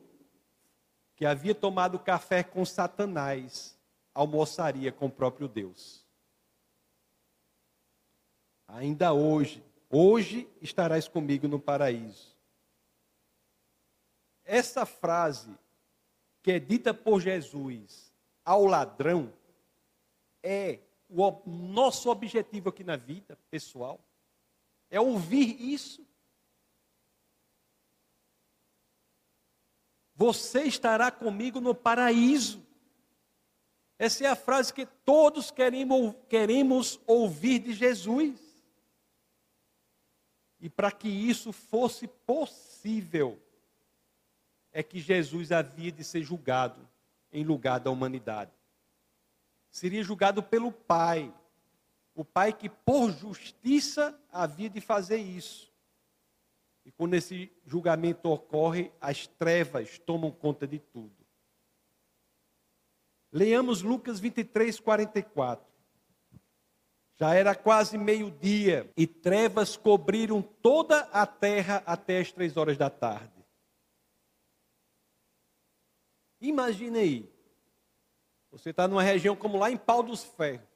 que 1.16 1.24
havia 1.24 1.54
tomado 1.54 1.98
café 1.98 2.42
com 2.42 2.62
Satanás 2.62 3.74
almoçaria 4.12 4.92
com 4.92 5.06
o 5.06 5.10
próprio 5.10 5.48
Deus. 5.48 6.04
Ainda 8.68 9.14
hoje, 9.14 9.64
hoje 9.88 10.46
estarás 10.60 11.08
comigo 11.08 11.48
no 11.48 11.58
paraíso. 11.58 12.36
Essa 14.44 14.84
frase 14.84 15.56
que 16.42 16.52
é 16.52 16.58
dita 16.58 16.92
por 16.92 17.18
Jesus 17.18 18.12
ao 18.44 18.66
ladrão 18.66 19.32
é 20.42 20.80
o 21.08 21.32
nosso 21.46 22.10
objetivo 22.10 22.68
aqui 22.68 22.84
na 22.84 22.96
vida 22.96 23.38
pessoal. 23.50 23.98
É 24.90 25.00
ouvir 25.00 25.58
isso 25.58 26.09
Você 30.20 30.64
estará 30.64 31.10
comigo 31.10 31.62
no 31.62 31.74
paraíso. 31.74 32.62
Essa 33.98 34.26
é 34.26 34.28
a 34.28 34.36
frase 34.36 34.70
que 34.70 34.84
todos 34.84 35.50
queremos, 35.50 37.00
ouvir 37.06 37.60
de 37.60 37.72
Jesus. 37.72 38.38
E 40.60 40.68
para 40.68 40.92
que 40.92 41.08
isso 41.08 41.52
fosse 41.52 42.06
possível, 42.06 43.42
é 44.70 44.82
que 44.82 45.00
Jesus 45.00 45.50
havia 45.50 45.90
de 45.90 46.04
ser 46.04 46.22
julgado 46.22 46.86
em 47.32 47.42
lugar 47.42 47.80
da 47.80 47.90
humanidade. 47.90 48.52
Seria 49.70 50.04
julgado 50.04 50.42
pelo 50.42 50.70
Pai. 50.70 51.32
O 52.14 52.26
Pai 52.26 52.52
que, 52.52 52.68
por 52.68 53.10
justiça, 53.10 54.14
havia 54.30 54.68
de 54.68 54.82
fazer 54.82 55.16
isso. 55.16 55.69
E 56.90 56.92
quando 56.92 57.14
esse 57.14 57.48
julgamento 57.64 58.28
ocorre, 58.28 58.90
as 59.00 59.24
trevas 59.24 59.96
tomam 60.00 60.32
conta 60.32 60.66
de 60.66 60.80
tudo. 60.80 61.14
Leamos 63.32 63.80
Lucas 63.80 64.18
23, 64.18 64.80
44. 64.80 65.64
Já 67.14 67.32
era 67.32 67.54
quase 67.54 67.96
meio-dia 67.96 68.90
e 68.96 69.06
trevas 69.06 69.76
cobriram 69.76 70.42
toda 70.42 71.02
a 71.12 71.24
terra 71.24 71.80
até 71.86 72.18
as 72.18 72.32
três 72.32 72.56
horas 72.56 72.76
da 72.76 72.90
tarde. 72.90 73.46
Imagine 76.40 76.98
aí. 76.98 77.32
Você 78.50 78.70
está 78.70 78.88
numa 78.88 79.02
região 79.04 79.36
como 79.36 79.56
lá 79.56 79.70
em 79.70 79.76
Pau 79.76 80.02
dos 80.02 80.24
Ferros. 80.24 80.66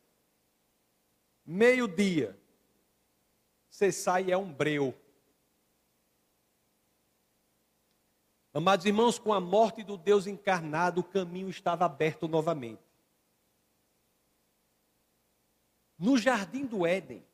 Meio-dia. 1.45 2.39
Você 3.69 3.91
sai 3.91 4.27
e 4.27 4.31
é 4.31 4.39
um 4.39 4.53
breu. 4.53 4.95
Amados 8.57 8.87
irmãos, 8.87 9.19
com 9.19 9.33
a 9.33 9.41
morte 9.41 9.83
do 9.83 9.97
Deus 9.97 10.29
encarnado, 10.29 11.01
o 11.01 11.05
caminho 11.05 11.51
estava 11.51 11.85
aberto 11.87 12.29
novamente. 12.29 12.81
No 15.99 16.17
jardim 16.17 16.65
do 16.65 16.87
Éden, 16.87 17.25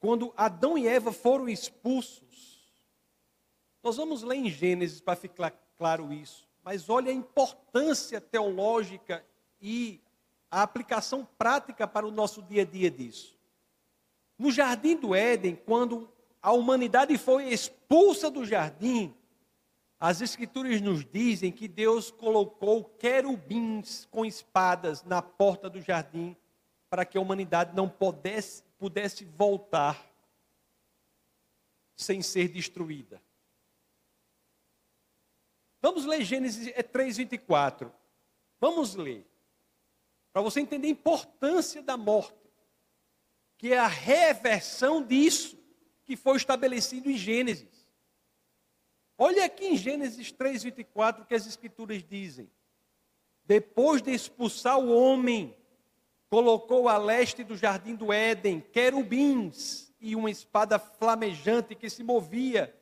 quando 0.00 0.34
Adão 0.36 0.76
e 0.76 0.88
Eva 0.88 1.12
foram 1.12 1.48
expulsos, 1.48 2.60
nós 3.84 3.98
vamos 3.98 4.24
ler 4.24 4.34
em 4.34 4.50
Gênesis 4.50 5.00
para 5.00 5.14
ficar 5.14 5.52
claro 5.78 6.12
isso, 6.12 6.48
mas 6.64 6.90
olha 6.90 7.12
a 7.12 7.14
importância 7.14 8.20
teológica 8.20 9.24
e 9.60 10.00
a 10.50 10.62
aplicação 10.62 11.24
prática 11.38 11.86
para 11.86 12.04
o 12.04 12.10
nosso 12.10 12.42
dia 12.42 12.62
a 12.62 12.66
dia 12.66 12.90
disso. 12.90 13.38
No 14.36 14.50
jardim 14.50 14.96
do 14.96 15.14
Éden, 15.14 15.54
quando 15.54 16.10
a 16.42 16.50
humanidade 16.50 17.16
foi 17.16 17.44
expulsa 17.52 18.28
do 18.28 18.44
jardim, 18.44 19.14
as 20.00 20.22
Escrituras 20.22 20.80
nos 20.80 21.04
dizem 21.04 21.52
que 21.52 21.68
Deus 21.68 22.10
colocou 22.10 22.84
querubins 22.84 24.06
com 24.10 24.24
espadas 24.24 25.04
na 25.04 25.20
porta 25.20 25.68
do 25.68 25.78
jardim 25.78 26.34
para 26.88 27.04
que 27.04 27.18
a 27.18 27.20
humanidade 27.20 27.76
não 27.76 27.86
pudesse, 27.86 28.62
pudesse 28.78 29.26
voltar 29.26 30.10
sem 31.94 32.22
ser 32.22 32.48
destruída. 32.48 33.22
Vamos 35.82 36.06
ler 36.06 36.24
Gênesis 36.24 36.66
3:24. 36.92 37.88
É 37.88 37.90
Vamos 38.58 38.94
ler. 38.94 39.26
Para 40.32 40.40
você 40.40 40.60
entender 40.60 40.88
a 40.88 40.90
importância 40.90 41.82
da 41.82 41.98
morte, 41.98 42.50
que 43.58 43.74
é 43.74 43.78
a 43.78 43.86
reversão 43.86 45.02
disso 45.02 45.58
que 46.04 46.16
foi 46.16 46.38
estabelecido 46.38 47.10
em 47.10 47.16
Gênesis. 47.18 47.79
Olha 49.22 49.44
aqui 49.44 49.66
em 49.66 49.76
Gênesis 49.76 50.32
3, 50.32 50.62
24 50.62 51.26
que 51.26 51.34
as 51.34 51.46
Escrituras 51.46 52.02
dizem. 52.02 52.50
Depois 53.44 54.00
de 54.00 54.10
expulsar 54.12 54.78
o 54.78 54.96
homem, 54.96 55.54
colocou 56.30 56.88
a 56.88 56.96
leste 56.96 57.44
do 57.44 57.54
jardim 57.54 57.94
do 57.94 58.14
Éden 58.14 58.62
querubins 58.62 59.92
e 60.00 60.16
uma 60.16 60.30
espada 60.30 60.78
flamejante 60.78 61.74
que 61.74 61.90
se 61.90 62.02
movia, 62.02 62.74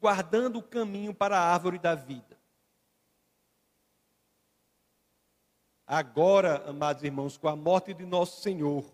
guardando 0.00 0.60
o 0.60 0.62
caminho 0.62 1.12
para 1.12 1.36
a 1.36 1.52
árvore 1.52 1.76
da 1.76 1.96
vida. 1.96 2.38
Agora, 5.84 6.68
amados 6.68 7.02
irmãos, 7.02 7.36
com 7.36 7.48
a 7.48 7.56
morte 7.56 7.92
de 7.92 8.06
nosso 8.06 8.40
Senhor, 8.42 8.84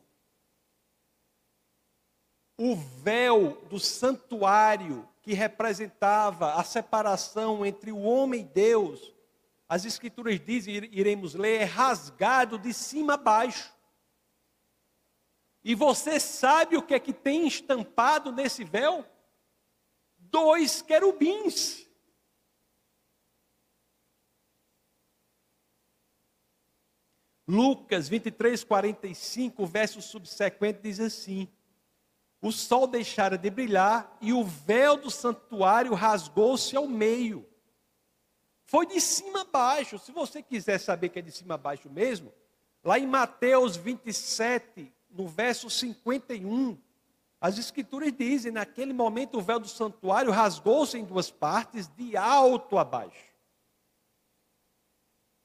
o 2.57 2.75
véu 2.75 3.63
do 3.69 3.79
santuário 3.79 5.07
que 5.27 5.35
representava 5.35 6.55
a 6.55 6.63
separação 6.63 7.67
entre 7.67 7.91
o 7.91 7.99
homem 7.99 8.43
e 8.43 8.45
Deus, 8.45 9.13
as 9.69 9.85
Escrituras 9.85 10.39
dizem, 10.39 10.77
iremos 10.93 11.35
ler, 11.35 11.63
é 11.63 11.65
rasgado 11.65 12.57
de 12.57 12.73
cima 12.73 13.15
a 13.15 13.17
baixo. 13.17 13.75
E 15.65 15.75
você 15.75 16.21
sabe 16.21 16.77
o 16.77 16.83
que 16.83 16.95
é 16.95 17.01
que 17.01 17.13
tem 17.13 17.45
estampado 17.45 18.31
nesse 18.31 18.63
véu? 18.63 19.05
Dois 20.17 20.81
querubins. 20.81 21.85
Lucas 27.49 28.09
23, 28.09 28.63
45, 28.63 29.67
verso 29.67 30.01
subsequente 30.01 30.83
diz 30.85 31.01
assim: 31.01 31.49
o 32.41 32.53
sol 32.53 32.87
deixara 32.87 33.37
de 33.37 33.51
brilhar 33.51 34.17
e 34.21 34.33
o 34.33 34.45
véu 34.45 34.97
do 34.97 35.11
santuário 35.11 35.95
rasgou-se 35.95 36.77
ao 36.77 36.87
meio. 36.87 37.47
Foi 38.65 38.87
de 38.87 39.01
cima 39.01 39.43
a 39.43 39.45
baixo. 39.45 39.99
Se 39.99 40.13
você 40.13 40.43
quiser 40.43 40.79
saber 40.79 41.09
que 41.09 41.19
é 41.19 41.23
de 41.23 41.31
cima 41.31 41.55
a 41.55 41.59
baixo 41.59 41.89
mesmo, 41.89 42.33
lá 42.85 42.99
em 42.99 43.07
Mateus 43.07 43.77
27, 43.77 44.93
no 45.11 45.29
verso 45.29 45.71
51, 45.71 46.77
as 47.41 47.59
escrituras 47.59 48.13
dizem: 48.13 48.53
naquele 48.53 48.93
momento 48.93 49.39
o 49.39 49.43
véu 49.43 49.61
do 49.61 49.69
santuário 49.69 50.33
rasgou-se 50.33 50.99
em 50.99 51.05
duas 51.05 51.31
partes, 51.31 51.89
de 51.89 52.17
alto 52.17 52.77
a 52.77 52.85
baixo. 52.85 53.37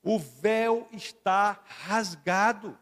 O 0.04 0.18
véu 0.18 0.88
está 0.92 1.62
rasgado. 1.64 2.78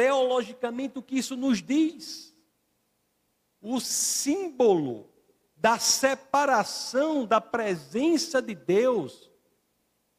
Teologicamente, 0.00 0.98
o 0.98 1.02
que 1.02 1.18
isso 1.18 1.36
nos 1.36 1.62
diz? 1.62 2.34
O 3.60 3.78
símbolo 3.78 5.10
da 5.54 5.78
separação 5.78 7.26
da 7.26 7.38
presença 7.38 8.40
de 8.40 8.54
Deus, 8.54 9.30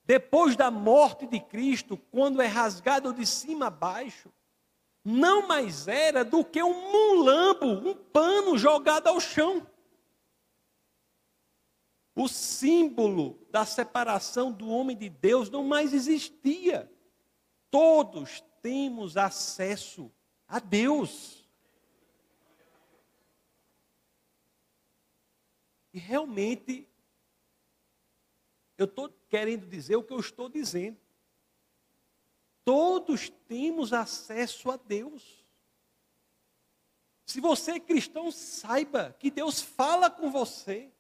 depois 0.06 0.56
da 0.56 0.70
morte 0.70 1.26
de 1.26 1.40
Cristo, 1.40 1.98
quando 1.98 2.44
é 2.44 2.46
rasgado 2.46 3.12
de 3.12 3.26
cima 3.26 3.66
a 3.66 3.70
baixo, 3.72 4.32
não 5.04 5.48
mais 5.48 5.88
era 5.88 6.24
do 6.24 6.46
que 6.46 6.62
um 6.62 6.92
mulambo, 6.92 7.66
um 7.66 7.96
pano 7.96 8.60
jogado 8.60 9.08
ao 9.08 9.20
chão. 9.20 9.66
O 12.16 12.28
símbolo 12.28 13.40
da 13.50 13.66
separação 13.66 14.52
do 14.52 14.70
homem 14.70 14.96
de 14.96 15.10
Deus 15.10 15.50
não 15.50 15.64
mais 15.64 15.92
existia. 15.92 16.88
Todos 17.72 18.44
temos 18.62 19.18
acesso 19.18 20.12
a 20.48 20.60
Deus. 20.60 21.42
E 25.94 26.00
realmente, 26.00 26.88
eu 28.78 28.86
estou 28.86 29.10
querendo 29.30 29.68
dizer 29.68 29.96
o 29.96 30.04
que 30.04 30.14
eu 30.14 30.20
estou 30.20 30.48
dizendo. 30.48 30.98
Todos 32.64 33.30
temos 33.48 33.92
acesso 33.92 34.72
a 34.72 34.78
Deus. 34.78 35.46
Se 37.26 37.40
você 37.40 37.72
é 37.72 37.80
cristão, 37.80 38.32
saiba 38.32 39.16
que 39.20 39.32
Deus 39.32 39.62
fala 39.62 40.10
com 40.10 40.30
você. 40.32 40.92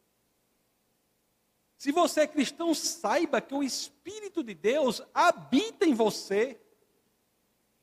Se 1.77 1.91
você 1.91 2.21
é 2.21 2.27
cristão, 2.27 2.73
saiba 2.73 3.41
que 3.41 3.53
o 3.53 3.63
Espírito 3.63 4.43
de 4.43 4.53
Deus 4.53 5.01
habita 5.13 5.85
em 5.85 5.93
você. 5.93 6.61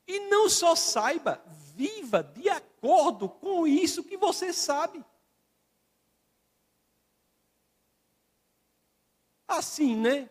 E 0.08 0.18
não 0.20 0.48
só 0.48 0.74
saiba, 0.74 1.40
viva 1.76 2.22
de 2.22 2.48
acordo 2.48 3.28
com 3.28 3.66
isso 3.66 4.02
que 4.02 4.16
você 4.16 4.52
sabe. 4.52 5.04
Assim, 9.46 9.94
né? 9.94 10.28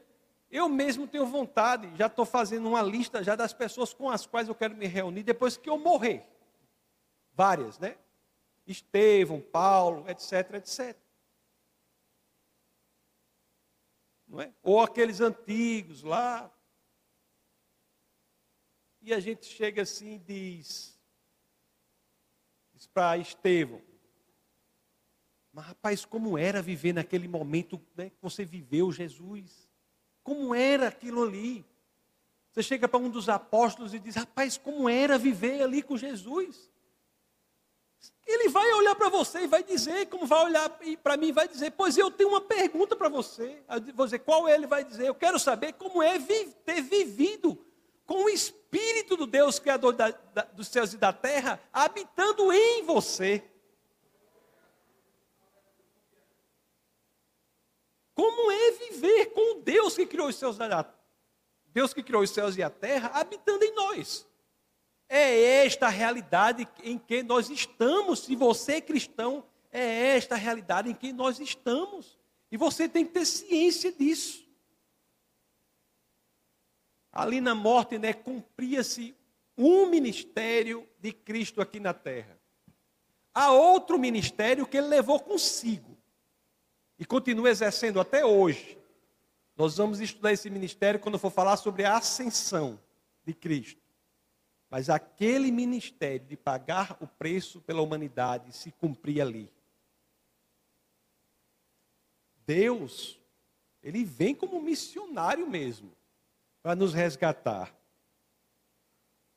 Eu 0.50 0.68
mesmo 0.68 1.08
tenho 1.08 1.26
vontade, 1.26 1.96
já 1.96 2.08
estou 2.08 2.26
fazendo 2.26 2.68
uma 2.68 2.82
lista 2.82 3.24
já 3.24 3.36
das 3.36 3.54
pessoas 3.54 3.94
com 3.94 4.10
as 4.10 4.26
quais 4.26 4.48
eu 4.48 4.56
quero 4.56 4.76
me 4.76 4.88
reunir 4.88 5.22
depois 5.24 5.56
que 5.56 5.70
eu 5.70 5.78
morrer. 5.78 6.28
Várias, 7.34 7.78
né? 7.78 7.98
Estevão, 8.66 9.40
Paulo, 9.40 10.10
etc, 10.10 10.56
etc. 10.56 10.98
não 14.28 14.42
é? 14.42 14.52
Ou 14.62 14.82
aqueles 14.82 15.22
antigos 15.22 16.04
lá. 16.04 16.52
E 19.08 19.14
a 19.14 19.22
gente 19.22 19.46
chega 19.46 19.84
assim 19.84 20.16
e 20.16 20.20
diz, 20.20 21.00
diz 22.74 22.88
para 22.88 23.18
Estevão, 23.18 23.82
mas 25.54 25.66
rapaz, 25.66 26.04
como 26.04 26.38
era 26.38 26.62
viver 26.62 26.92
naquele 26.92 27.26
momento 27.26 27.82
né, 27.96 28.10
que 28.10 28.18
você 28.22 28.44
viveu, 28.44 28.92
Jesus? 28.92 29.70
Como 30.26 30.54
era 30.54 30.90
aquilo 30.90 31.24
ali? 31.24 31.66
Você 32.52 32.62
chega 32.62 32.86
para 32.86 33.00
um 33.00 33.10
dos 33.10 33.30
apóstolos 33.30 33.94
e 33.94 34.00
diz, 34.00 34.14
rapaz, 34.14 34.58
como 34.58 34.90
era 34.90 35.18
viver 35.18 35.62
ali 35.62 35.82
com 35.82 35.96
Jesus? 35.96 36.70
Ele 38.26 38.50
vai 38.50 38.70
olhar 38.74 38.96
para 38.96 39.08
você 39.08 39.44
e 39.44 39.48
vai 39.48 39.64
dizer, 39.64 40.08
como 40.08 40.26
vai 40.26 40.44
olhar 40.44 40.70
para 41.02 41.16
mim 41.16 41.32
vai 41.32 41.48
dizer, 41.48 41.72
pois 41.72 41.98
eu 41.98 42.12
tenho 42.12 42.32
uma 42.32 42.42
pergunta 42.42 42.94
para 42.94 43.08
você. 43.08 43.64
Vou 43.96 44.06
dizer, 44.06 44.20
qual 44.20 44.50
é? 44.50 44.56
Ele 44.56 44.68
vai 44.68 44.84
dizer, 44.84 45.08
eu 45.08 45.16
quero 45.16 45.40
saber 45.40 45.72
como 45.76 46.04
é 46.04 46.20
ter 46.20 46.82
vivido 46.82 47.58
com 48.06 48.26
o 48.26 48.30
Espírito 48.30 48.57
do 49.18 49.26
Deus 49.26 49.60
Criador 49.60 49.94
da, 49.94 50.12
da, 50.12 50.44
dos 50.44 50.68
céus 50.68 50.94
e 50.94 50.98
da 50.98 51.12
terra, 51.12 51.60
habitando 51.74 52.52
em 52.54 52.84
você. 52.84 53.44
Como 58.14 58.52
é 58.52 58.72
viver 58.72 59.28
com 59.28 59.62
Deus 59.62 59.96
que 59.96 60.06
criou 60.06 60.28
os 60.28 60.36
céus, 60.36 60.58
Deus 61.68 61.94
que 61.94 62.04
criou 62.04 62.24
os 62.24 62.32
céus 62.32 62.58
e 62.58 62.64
a 62.64 62.70
terra, 62.70 63.12
habitando 63.14 63.64
em 63.64 63.74
nós? 63.74 64.28
É 65.10 65.66
esta 65.66 65.88
a 65.88 65.90
realidade 65.90 66.68
em 66.84 66.98
que 66.98 67.24
nós 67.24 67.50
estamos. 67.50 68.20
Se 68.20 68.36
você 68.36 68.74
é 68.74 68.82
cristão, 68.82 69.46
é 69.72 70.16
esta 70.16 70.36
a 70.36 70.38
realidade 70.38 70.90
em 70.90 70.94
que 70.94 71.14
nós 71.14 71.40
estamos. 71.40 72.18
E 72.52 72.58
você 72.58 72.90
tem 72.90 73.06
que 73.06 73.14
ter 73.14 73.26
ciência 73.26 73.92
disso. 73.92 74.47
Ali 77.18 77.42
na 77.42 77.56
morte, 77.56 77.98
né, 77.98 78.14
cumpria-se 78.14 79.16
um 79.58 79.88
ministério 79.88 80.88
de 81.00 81.12
Cristo 81.12 81.60
aqui 81.60 81.80
na 81.80 81.92
terra. 81.92 82.38
Há 83.34 83.52
outro 83.52 83.98
ministério 83.98 84.68
que 84.68 84.78
ele 84.78 84.86
levou 84.86 85.20
consigo 85.20 85.98
e 87.00 87.04
continua 87.04 87.50
exercendo 87.50 88.00
até 88.00 88.24
hoje. 88.24 88.78
Nós 89.56 89.78
vamos 89.78 90.00
estudar 90.00 90.32
esse 90.32 90.48
ministério 90.48 91.00
quando 91.00 91.18
for 91.18 91.32
falar 91.32 91.58
sobre 91.58 91.86
a 91.86 91.98
ascensão 91.98 92.80
de 93.26 93.34
Cristo. 93.34 93.82
Mas 94.70 94.88
aquele 94.88 95.52
ministério 95.52 96.28
de 96.28 96.38
pagar 96.38 96.96
o 97.02 97.08
preço 97.08 97.60
pela 97.62 97.82
humanidade 97.82 98.56
se 98.56 98.72
cumpria 98.72 99.24
ali. 99.24 99.52
Deus, 102.46 103.20
ele 103.82 104.04
vem 104.04 104.36
como 104.36 104.62
missionário 104.62 105.50
mesmo, 105.50 105.92
para 106.68 106.76
nos 106.76 106.94
resgatar. 106.94 107.74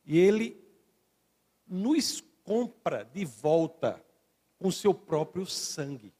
E 0.04 0.18
ele 0.18 0.60
nos 1.64 2.20
compra 2.42 3.04
de 3.04 3.24
volta 3.24 4.04
com 4.58 4.68
seu 4.68 4.92
próprio 4.92 5.46
sangue. 5.46 6.12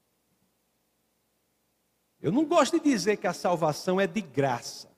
Eu 2.20 2.30
não 2.30 2.44
gosto 2.44 2.78
de 2.78 2.84
dizer 2.84 3.16
que 3.16 3.26
a 3.26 3.32
salvação 3.32 4.00
é 4.00 4.06
de 4.06 4.20
graça. 4.20 4.88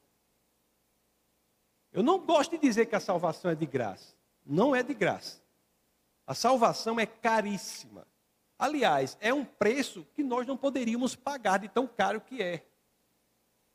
Eu 1.90 2.02
não 2.02 2.18
gosto 2.18 2.50
de 2.50 2.58
dizer 2.58 2.84
que 2.84 2.94
a 2.94 3.00
salvação 3.00 3.50
é 3.50 3.54
de 3.54 3.64
graça. 3.64 4.14
Não 4.44 4.76
é 4.76 4.82
de 4.82 4.92
graça. 4.92 5.40
A 6.26 6.34
salvação 6.34 7.00
é 7.00 7.06
caríssima. 7.06 8.06
Aliás, 8.58 9.16
é 9.18 9.32
um 9.32 9.46
preço 9.46 10.06
que 10.12 10.22
nós 10.22 10.46
não 10.46 10.58
poderíamos 10.58 11.16
pagar 11.16 11.58
de 11.58 11.70
tão 11.70 11.86
caro 11.86 12.20
que 12.20 12.42
é. 12.42 12.66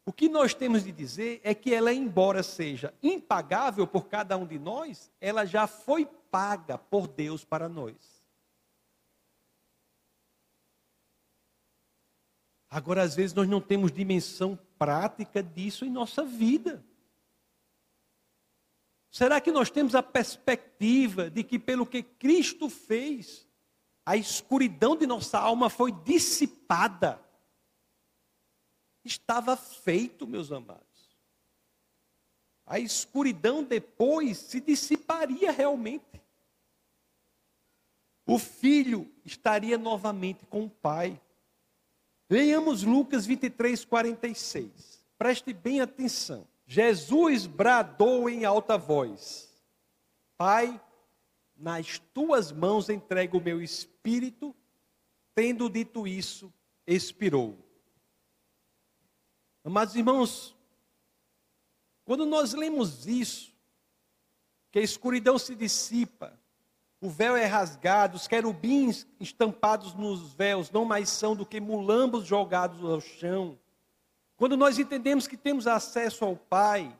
O 0.07 0.13
que 0.13 0.29
nós 0.29 0.53
temos 0.53 0.85
de 0.85 0.91
dizer 0.93 1.41
é 1.43 1.53
que 1.53 1.73
ela, 1.73 1.91
embora 1.91 2.41
seja 2.41 2.93
impagável 3.03 3.85
por 3.85 4.07
cada 4.07 4.37
um 4.37 4.47
de 4.47 4.57
nós, 4.57 5.11
ela 5.19 5.43
já 5.43 5.67
foi 5.67 6.05
paga 6.31 6.77
por 6.77 7.09
Deus 7.09 7.43
para 7.43 7.67
nós. 7.67 7.93
Agora, 12.69 13.01
às 13.01 13.15
vezes, 13.15 13.33
nós 13.33 13.49
não 13.49 13.59
temos 13.59 13.91
dimensão 13.91 14.57
prática 14.79 15.43
disso 15.43 15.83
em 15.83 15.89
nossa 15.89 16.23
vida. 16.23 16.81
Será 19.11 19.41
que 19.41 19.51
nós 19.51 19.69
temos 19.69 19.93
a 19.93 20.01
perspectiva 20.01 21.29
de 21.29 21.43
que, 21.43 21.59
pelo 21.59 21.85
que 21.85 22.01
Cristo 22.01 22.69
fez, 22.69 23.45
a 24.05 24.15
escuridão 24.15 24.95
de 24.95 25.05
nossa 25.05 25.37
alma 25.37 25.69
foi 25.69 25.91
dissipada? 25.91 27.26
Estava 29.07 29.55
feito, 29.55 30.27
meus 30.27 30.51
amados. 30.51 30.83
A 32.65 32.77
escuridão 32.77 33.63
depois 33.63 34.37
se 34.37 34.59
dissiparia 34.59 35.49
realmente. 35.51 36.21
O 38.25 38.37
filho 38.37 39.09
estaria 39.23 39.77
novamente 39.77 40.45
com 40.45 40.65
o 40.65 40.69
pai. 40.69 41.19
Leiamos 42.29 42.83
Lucas 42.83 43.25
23, 43.25 43.85
46. 43.85 45.01
Preste 45.17 45.53
bem 45.53 45.79
atenção. 45.79 46.45
Jesus 46.65 47.47
bradou 47.47 48.29
em 48.29 48.43
alta 48.43 48.77
voz: 48.77 49.49
Pai, 50.37 50.79
nas 51.55 51.99
tuas 52.13 52.51
mãos 52.51 52.89
entrego 52.89 53.37
o 53.37 53.41
meu 53.41 53.61
espírito. 53.61 54.53
Tendo 55.33 55.69
dito 55.69 56.05
isso, 56.05 56.53
expirou. 56.85 57.66
Amados 59.67 59.97
irmãos, 59.97 60.55
quando 62.05 62.25
nós 62.25 62.53
lemos 62.53 63.05
isso, 63.05 63.53
que 64.71 64.79
a 64.79 64.81
escuridão 64.81 65.37
se 65.37 65.53
dissipa, 65.55 66.39
o 67.01 67.09
véu 67.09 67.35
é 67.35 67.43
rasgado, 67.43 68.15
os 68.15 68.29
querubins 68.29 69.05
estampados 69.19 69.93
nos 69.93 70.31
véus 70.31 70.71
não 70.71 70.85
mais 70.85 71.09
são 71.09 71.35
do 71.35 71.45
que 71.45 71.59
mulambos 71.59 72.25
jogados 72.25 72.81
ao 72.81 73.01
chão. 73.01 73.59
Quando 74.37 74.55
nós 74.55 74.79
entendemos 74.79 75.27
que 75.27 75.35
temos 75.35 75.67
acesso 75.67 76.23
ao 76.23 76.37
Pai 76.37 76.97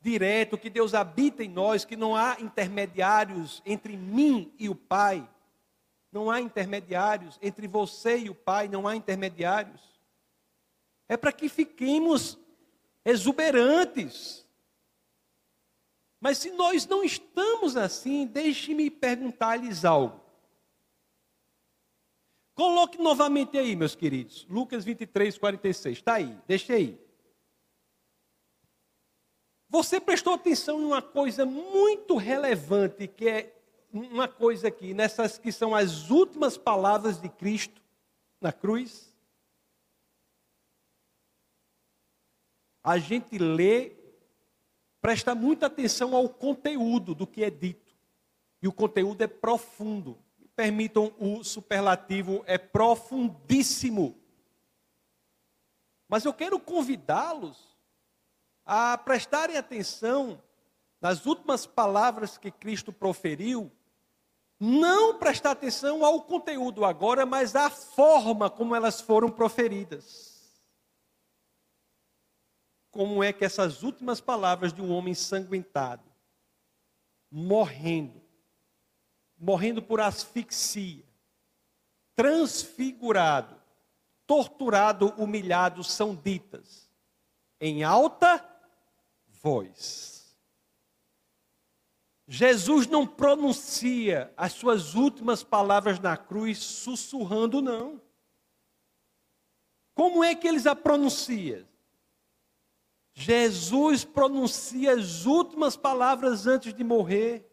direto, 0.00 0.58
que 0.58 0.68
Deus 0.68 0.94
habita 0.94 1.44
em 1.44 1.48
nós, 1.48 1.84
que 1.84 1.94
não 1.94 2.16
há 2.16 2.38
intermediários 2.40 3.62
entre 3.64 3.96
mim 3.96 4.52
e 4.58 4.68
o 4.68 4.74
Pai, 4.74 5.24
não 6.10 6.28
há 6.28 6.40
intermediários 6.40 7.38
entre 7.40 7.68
você 7.68 8.18
e 8.18 8.28
o 8.28 8.34
Pai, 8.34 8.66
não 8.66 8.88
há 8.88 8.96
intermediários. 8.96 9.99
É 11.10 11.16
para 11.16 11.32
que 11.32 11.48
fiquemos 11.48 12.38
exuberantes. 13.04 14.46
Mas 16.20 16.38
se 16.38 16.52
nós 16.52 16.86
não 16.86 17.02
estamos 17.02 17.76
assim, 17.76 18.28
deixe-me 18.28 18.88
perguntar-lhes 18.88 19.84
algo. 19.84 20.20
Coloque 22.54 22.96
novamente 23.02 23.58
aí, 23.58 23.74
meus 23.74 23.96
queridos. 23.96 24.46
Lucas 24.48 24.84
23, 24.84 25.36
46. 25.36 25.98
Está 25.98 26.14
aí, 26.14 26.38
deixe 26.46 26.72
aí. 26.72 26.96
Você 29.68 29.98
prestou 29.98 30.34
atenção 30.34 30.80
em 30.80 30.84
uma 30.84 31.02
coisa 31.02 31.44
muito 31.44 32.14
relevante, 32.14 33.08
que 33.08 33.28
é 33.28 33.60
uma 33.92 34.28
coisa 34.28 34.68
aqui, 34.68 34.94
nessas 34.94 35.38
que 35.38 35.50
são 35.50 35.74
as 35.74 36.08
últimas 36.08 36.56
palavras 36.56 37.20
de 37.20 37.28
Cristo 37.28 37.82
na 38.40 38.52
cruz? 38.52 39.09
A 42.82 42.98
gente 42.98 43.38
lê, 43.38 43.92
presta 45.00 45.34
muita 45.34 45.66
atenção 45.66 46.14
ao 46.14 46.28
conteúdo 46.28 47.14
do 47.14 47.26
que 47.26 47.44
é 47.44 47.50
dito. 47.50 47.94
E 48.62 48.68
o 48.68 48.72
conteúdo 48.72 49.22
é 49.22 49.26
profundo 49.26 50.18
permitam 50.60 51.10
o 51.18 51.42
superlativo, 51.42 52.44
é 52.46 52.58
profundíssimo. 52.58 54.14
Mas 56.06 56.26
eu 56.26 56.34
quero 56.34 56.60
convidá-los 56.60 57.74
a 58.66 58.98
prestarem 58.98 59.56
atenção 59.56 60.42
nas 61.00 61.24
últimas 61.24 61.64
palavras 61.64 62.36
que 62.36 62.50
Cristo 62.50 62.92
proferiu, 62.92 63.72
não 64.60 65.18
prestar 65.18 65.52
atenção 65.52 66.04
ao 66.04 66.24
conteúdo 66.24 66.84
agora, 66.84 67.24
mas 67.24 67.56
à 67.56 67.70
forma 67.70 68.50
como 68.50 68.76
elas 68.76 69.00
foram 69.00 69.30
proferidas. 69.30 70.29
Como 72.90 73.22
é 73.22 73.32
que 73.32 73.44
essas 73.44 73.82
últimas 73.82 74.20
palavras 74.20 74.72
de 74.72 74.82
um 74.82 74.92
homem 74.92 75.14
sanguentado, 75.14 76.04
morrendo, 77.30 78.20
morrendo 79.38 79.80
por 79.80 80.00
asfixia, 80.00 81.04
transfigurado, 82.16 83.60
torturado, 84.26 85.14
humilhado, 85.16 85.82
são 85.84 86.14
ditas 86.14 86.90
em 87.60 87.84
alta 87.84 88.44
voz. 89.26 90.36
Jesus 92.26 92.86
não 92.86 93.06
pronuncia 93.06 94.32
as 94.36 94.52
suas 94.52 94.94
últimas 94.94 95.42
palavras 95.42 95.98
na 95.98 96.16
cruz 96.16 96.58
sussurrando, 96.58 97.60
não. 97.60 98.00
Como 99.94 100.22
é 100.22 100.34
que 100.34 100.46
eles 100.46 100.66
a 100.66 100.76
pronunciam? 100.76 101.66
Jesus 103.12 104.04
pronuncia 104.04 104.92
as 104.92 105.26
últimas 105.26 105.76
palavras 105.76 106.46
antes 106.46 106.72
de 106.72 106.84
morrer 106.84 107.50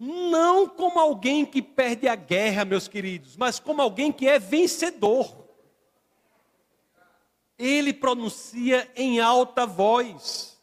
não 0.00 0.66
como 0.66 0.98
alguém 0.98 1.44
que 1.44 1.60
perde 1.60 2.08
a 2.08 2.14
guerra, 2.14 2.64
meus 2.64 2.88
queridos, 2.88 3.36
mas 3.36 3.60
como 3.60 3.82
alguém 3.82 4.10
que 4.10 4.26
é 4.26 4.38
vencedor. 4.38 5.46
Ele 7.58 7.92
pronuncia 7.92 8.90
em 8.96 9.20
alta 9.20 9.66
voz. 9.66 10.58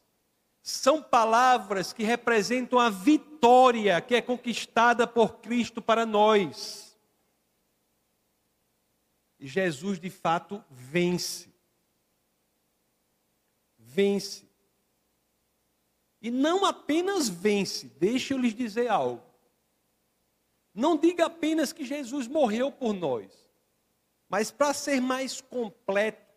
São 0.64 1.04
palavras 1.04 1.94
que 1.94 2.04
representam 2.04 2.80
a 2.80 2.90
vitória 2.90 4.02
que 4.02 4.16
é 4.16 4.22
conquistada 4.24 5.06
por 5.06 5.36
Cristo 5.36 5.84
para 5.84 6.04
nós. 6.04 6.98
Jesus, 9.40 10.00
de 10.00 10.10
fato, 10.10 10.66
vence. 10.72 11.47
Vence. 13.98 14.46
E 16.22 16.30
não 16.30 16.64
apenas 16.64 17.28
vence, 17.28 17.88
deixa 18.00 18.36
eu 18.36 18.38
lhes 18.38 18.54
dizer 18.54 18.90
algo. 18.90 19.24
Não 20.72 20.96
diga 20.96 21.26
apenas 21.26 21.74
que 21.74 21.84
Jesus 21.84 22.28
morreu 22.28 22.72
por 22.72 22.94
nós, 22.94 23.32
mas 24.30 24.52
para 24.52 24.72
ser 24.72 25.02
mais 25.02 25.42
completo, 25.42 26.32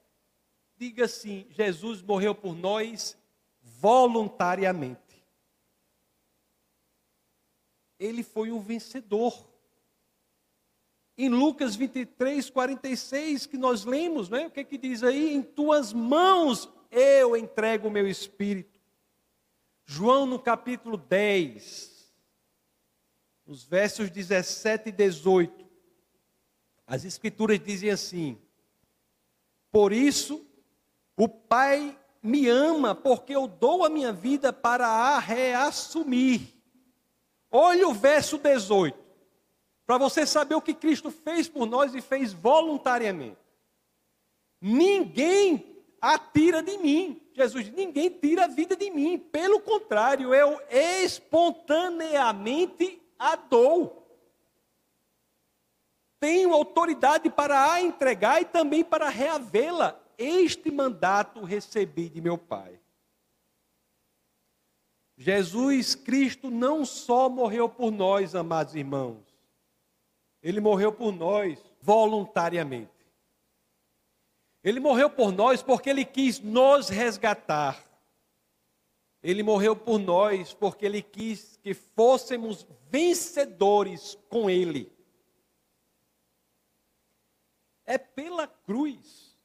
diga 0.79 1.05
assim: 1.05 1.46
Jesus 1.51 2.01
morreu 2.01 2.35
por 2.35 2.55
nós 2.57 3.14
voluntariamente. 3.61 5.23
Ele 7.99 8.23
foi 8.23 8.51
um 8.51 8.61
vencedor. 8.61 9.46
Em 11.18 11.29
Lucas 11.29 11.77
23, 11.77 12.49
46, 12.49 13.44
que 13.44 13.59
nós 13.59 13.85
lemos, 13.85 14.31
né? 14.31 14.46
o 14.46 14.51
que, 14.51 14.61
é 14.61 14.64
que 14.64 14.79
diz 14.79 15.03
aí? 15.03 15.35
Em 15.35 15.42
tuas 15.42 15.92
mãos 15.92 16.66
eu 16.90 17.37
entrego 17.37 17.88
o 17.88 17.90
meu 17.90 18.09
espírito. 18.09 18.81
João 19.85 20.26
no 20.26 20.38
capítulo 20.38 20.96
10, 20.96 22.12
nos 23.46 23.64
versos 23.64 24.11
17 24.11 24.88
e 24.88 24.92
18, 24.92 25.66
as 26.87 27.05
Escrituras 27.05 27.59
dizem 27.59 27.90
assim: 27.90 28.38
Por 29.70 29.92
isso, 29.92 30.46
o 31.16 31.29
Pai 31.29 31.98
me 32.22 32.48
ama, 32.48 32.94
porque 32.94 33.35
eu 33.35 33.46
dou 33.46 33.85
a 33.85 33.88
minha 33.88 34.12
vida 34.12 34.53
para 34.53 34.87
a 34.87 35.18
reassumir. 35.18 36.40
Olha 37.50 37.88
o 37.88 37.94
verso 37.94 38.38
18, 38.38 38.96
para 39.85 39.98
você 39.98 40.24
saber 40.24 40.55
o 40.55 40.62
que 40.62 40.74
Cristo 40.74 41.11
fez 41.11 41.48
por 41.48 41.66
nós 41.66 41.94
e 41.94 42.00
fez 42.00 42.33
voluntariamente. 42.33 43.38
Ninguém 44.61 45.80
a 46.01 46.19
tira 46.19 46.63
de 46.63 46.79
mim. 46.79 47.21
Jesus 47.35 47.67
diz: 47.67 47.75
ninguém 47.75 48.09
tira 48.11 48.45
a 48.45 48.49
vida 48.49 48.75
de 48.75 48.91
mim. 48.91 49.19
Pelo 49.19 49.61
contrário, 49.61 50.35
eu 50.35 50.59
espontaneamente 50.71 53.03
a 53.19 53.37
dou. 53.37 53.99
Tenho 56.19 56.53
autoridade 56.53 57.31
para 57.31 57.73
a 57.73 57.81
entregar 57.81 58.43
e 58.43 58.45
também 58.45 58.85
para 58.85 59.09
reavê-la. 59.09 59.99
Este 60.19 60.71
mandato 60.71 61.43
recebi 61.45 62.11
de 62.11 62.21
meu 62.21 62.37
Pai. 62.37 62.79
Jesus 65.17 65.95
Cristo 65.95 66.51
não 66.51 66.85
só 66.85 67.29
morreu 67.29 67.69
por 67.69 67.91
nós, 67.91 68.35
amados 68.35 68.75
irmãos, 68.75 69.23
ele 70.43 70.61
morreu 70.61 70.93
por 70.93 71.13
nós 71.13 71.59
voluntariamente. 71.81 73.00
Ele 74.62 74.79
morreu 74.79 75.09
por 75.09 75.33
nós 75.33 75.62
porque 75.62 75.88
ele 75.88 76.05
quis 76.05 76.38
nos 76.40 76.88
resgatar. 76.88 77.83
Ele 79.23 79.42
morreu 79.42 79.75
por 79.75 79.99
nós 79.99 80.53
porque 80.53 80.85
ele 80.85 81.03
quis 81.03 81.59
que 81.62 81.75
fôssemos 81.75 82.66
vencedores 82.90 84.18
com 84.29 84.49
ele. 84.49 84.92
É 87.85 87.99
pela 87.99 88.46
cruz, 88.46 89.37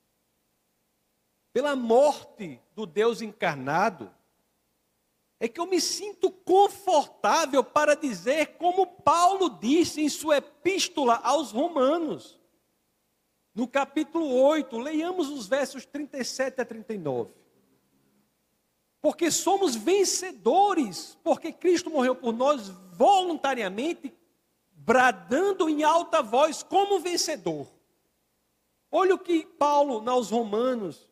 pela 1.52 1.76
morte 1.76 2.62
do 2.76 2.86
Deus 2.86 3.22
encarnado, 3.22 4.14
é 5.40 5.48
que 5.48 5.60
eu 5.60 5.66
me 5.66 5.82
sinto 5.82 6.32
confortável 6.32 7.64
para 7.64 7.96
dizer, 7.96 8.58
como 8.58 8.88
Paulo 8.88 9.50
disse 9.60 10.02
em 10.02 10.10
sua 10.10 10.38
epístola 10.38 11.20
aos 11.24 11.52
Romanos, 11.52 12.40
no 13.56 13.68
capítulo 13.68 14.32
8, 14.36 14.78
leiamos 14.78 15.30
os 15.30 15.48
versos 15.48 15.86
37 15.86 16.62
a 16.62 16.66
39 16.66 17.32
porque 19.06 19.30
somos 19.30 19.76
vencedores, 19.76 21.16
porque 21.24 21.54
Cristo 21.54 21.92
morreu 21.92 22.16
por 22.16 22.34
nós 22.34 22.70
voluntariamente, 22.94 24.12
bradando 24.72 25.70
em 25.70 25.84
alta 25.84 26.24
voz 26.24 26.64
como 26.64 27.00
vencedor. 27.00 27.68
Olha 28.90 29.14
o 29.14 29.20
que 29.20 29.46
Paulo, 29.46 30.02
nos 30.02 30.32
Romanos, 30.32 31.08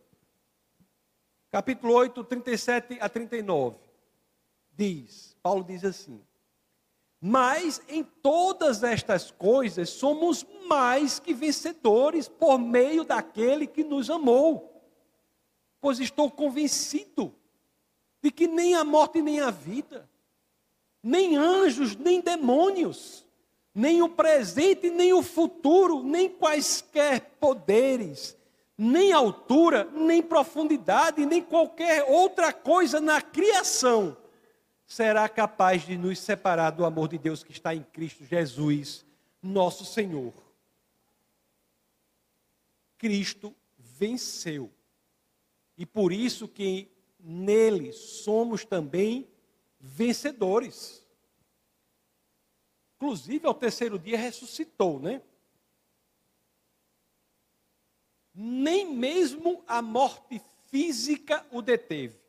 capítulo 1.51 1.93
8, 1.93 2.23
37 2.23 2.97
a 2.99 3.08
39, 3.08 3.77
diz. 4.71 5.38
Paulo 5.43 5.63
diz 5.63 5.86
assim: 5.86 6.19
Mas 7.25 7.81
em 7.88 8.03
todas 8.03 8.83
estas 8.83 9.31
coisas 9.31 9.89
somos 9.91 10.45
mais 10.67 11.19
que 11.19 11.33
vencedores 11.33 12.27
por 12.27 12.57
meio 12.57 13.05
daquele 13.05 13.65
que 13.65 13.81
nos 13.81 14.09
amou. 14.09 14.83
Pois 15.79 16.01
estou 16.01 16.29
convencido 16.29 17.33
de 18.21 18.29
que 18.29 18.45
nem 18.45 18.75
a 18.75 18.83
morte 18.83 19.21
nem 19.21 19.39
a 19.39 19.49
vida, 19.49 20.09
nem 21.01 21.38
anjos, 21.38 21.95
nem 21.95 22.19
demônios, 22.19 23.25
nem 23.73 24.01
o 24.01 24.09
presente, 24.09 24.89
nem 24.89 25.13
o 25.13 25.23
futuro, 25.23 26.03
nem 26.03 26.27
quaisquer 26.27 27.21
poderes, 27.39 28.36
nem 28.77 29.13
altura, 29.13 29.86
nem 29.93 30.21
profundidade, 30.21 31.25
nem 31.25 31.41
qualquer 31.41 32.03
outra 32.03 32.51
coisa 32.51 32.99
na 32.99 33.21
criação 33.21 34.17
será 34.93 35.27
capaz 35.27 35.88
de 35.88 35.97
nos 35.97 36.19
separar 36.19 36.69
do 36.69 36.86
amor 36.86 37.08
de 37.08 37.17
Deus 37.17 37.43
que 37.43 37.51
está 37.51 37.73
em 37.73 37.82
Cristo 37.82 38.23
Jesus, 38.23 39.03
nosso 39.41 39.84
Senhor. 39.84 40.32
Cristo 42.99 43.56
venceu. 43.75 44.71
E 45.75 45.84
por 45.84 46.13
isso 46.13 46.47
que 46.47 46.91
nele 47.19 47.91
somos 47.91 48.63
também 48.63 49.27
vencedores. 49.79 51.03
Inclusive, 52.95 53.47
ao 53.47 53.56
terceiro 53.56 53.97
dia 53.97 54.17
ressuscitou, 54.17 54.99
né? 54.99 55.23
Nem 58.32 58.93
mesmo 58.93 59.63
a 59.67 59.82
morte 59.82 60.39
física 60.69 61.43
o 61.51 61.63
deteve. 61.63 62.22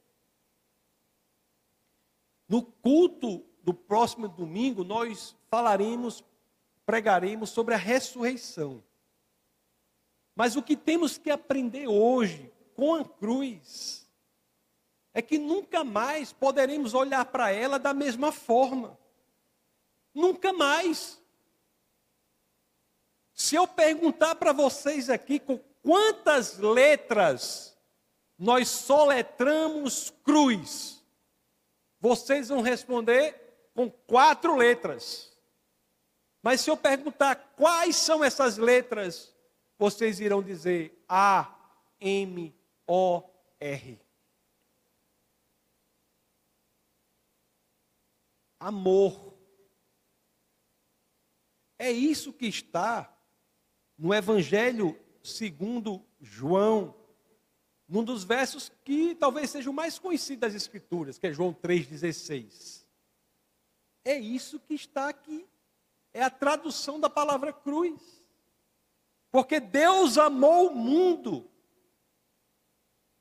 No 2.49 2.63
culto 2.63 3.45
do 3.63 3.73
próximo 3.73 4.29
domingo, 4.29 4.85
nós 4.85 5.35
falaremos, 5.51 6.23
pregaremos 6.85 7.51
sobre 7.51 7.75
a 7.75 7.79
ressurreição. 7.79 8.83
Mas 10.35 10.57
o 10.57 10.63
que 10.63 10.77
temos 10.77 11.17
que 11.17 11.31
aprender 11.31 11.87
hoje 11.87 12.53
com 12.75 12.95
a 12.95 13.05
cruz 13.05 14.05
é 15.15 15.23
que 15.23 15.39
nunca 15.39 15.85
mais 15.85 16.33
poderemos 16.33 16.93
olhar 16.93 17.25
para 17.27 17.51
ela 17.51 17.79
da 17.79 17.95
mesma 17.95 18.33
forma. 18.33 18.99
Nunca 20.13 20.53
mais. 20.53 21.23
Se 23.33 23.55
eu 23.55 23.67
perguntar 23.67 24.35
para 24.35 24.53
vocês 24.53 25.09
aqui 25.09 25.39
com 25.39 25.59
quantas 25.83 26.59
letras 26.59 27.77
nós 28.37 28.69
soletramos 28.69 30.13
cruz, 30.25 30.94
vocês 32.05 32.51
vão 32.51 32.61
responder 32.61 33.71
com 33.75 33.91
quatro 33.91 34.55
letras. 34.57 35.35
Mas 36.43 36.61
se 36.61 36.69
eu 36.69 36.77
perguntar 36.77 37.35
quais 37.57 37.97
são 37.97 38.23
essas 38.23 38.59
letras, 38.59 39.35
vocês 39.79 40.21
irão 40.21 40.43
dizer 40.43 41.03
A, 41.09 41.51
M, 41.99 42.55
O, 42.87 43.23
R. 43.59 43.99
Amor. 48.61 49.33
É 51.79 51.91
isso 51.91 52.35
que 52.35 52.45
está 52.45 53.11
no 53.97 54.13
Evangelho 54.13 54.95
segundo 55.23 56.07
João, 56.21 56.95
num 57.89 58.03
dos 58.03 58.25
versos 58.25 58.73
que 58.85 59.15
talvez 59.15 59.51
seja 59.51 59.71
o 59.71 59.75
mais 59.75 59.99
conhecido 59.99 60.41
das 60.41 60.55
Escrituras, 60.55 61.19
que 61.19 61.27
é 61.27 61.33
João 61.33 61.53
3,16. 61.53 62.85
É 64.05 64.19
isso 64.19 64.61
que 64.61 64.75
está 64.75 65.09
aqui. 65.09 65.47
É 66.13 66.23
a 66.23 66.31
tradução 66.31 67.01
da 67.01 67.11
palavra 67.11 67.53
cruz. 67.53 68.25
Porque 69.31 69.59
Deus 69.59 70.17
amou 70.17 70.69
o 70.69 70.75
mundo, 70.75 71.51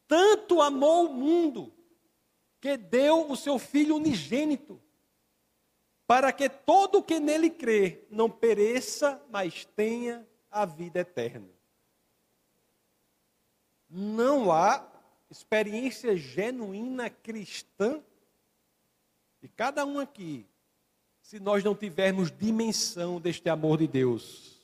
tanto 0.07 0.61
amou 0.61 1.07
o 1.07 1.13
mundo, 1.13 1.73
que 2.61 2.77
deu 2.77 3.31
o 3.31 3.35
seu 3.35 3.57
Filho 3.57 3.95
unigênito, 3.95 4.79
para 6.05 6.31
que 6.31 6.47
todo 6.47 6.99
o 6.99 7.03
que 7.03 7.19
nele 7.19 7.49
crê 7.49 8.05
não 8.11 8.29
pereça, 8.29 9.21
mas 9.31 9.65
tenha 9.65 10.27
a 10.51 10.65
vida 10.65 10.99
eterna. 10.99 11.52
Não 13.95 14.51
há 14.51 14.83
experiência 15.29 16.17
genuína 16.17 17.11
cristã 17.11 18.01
de 19.39 19.47
cada 19.47 19.85
um 19.85 19.99
aqui, 19.99 20.47
se 21.21 21.39
nós 21.39 21.63
não 21.63 21.75
tivermos 21.75 22.31
dimensão 22.31 23.21
deste 23.21 23.47
amor 23.49 23.77
de 23.77 23.87
Deus. 23.87 24.59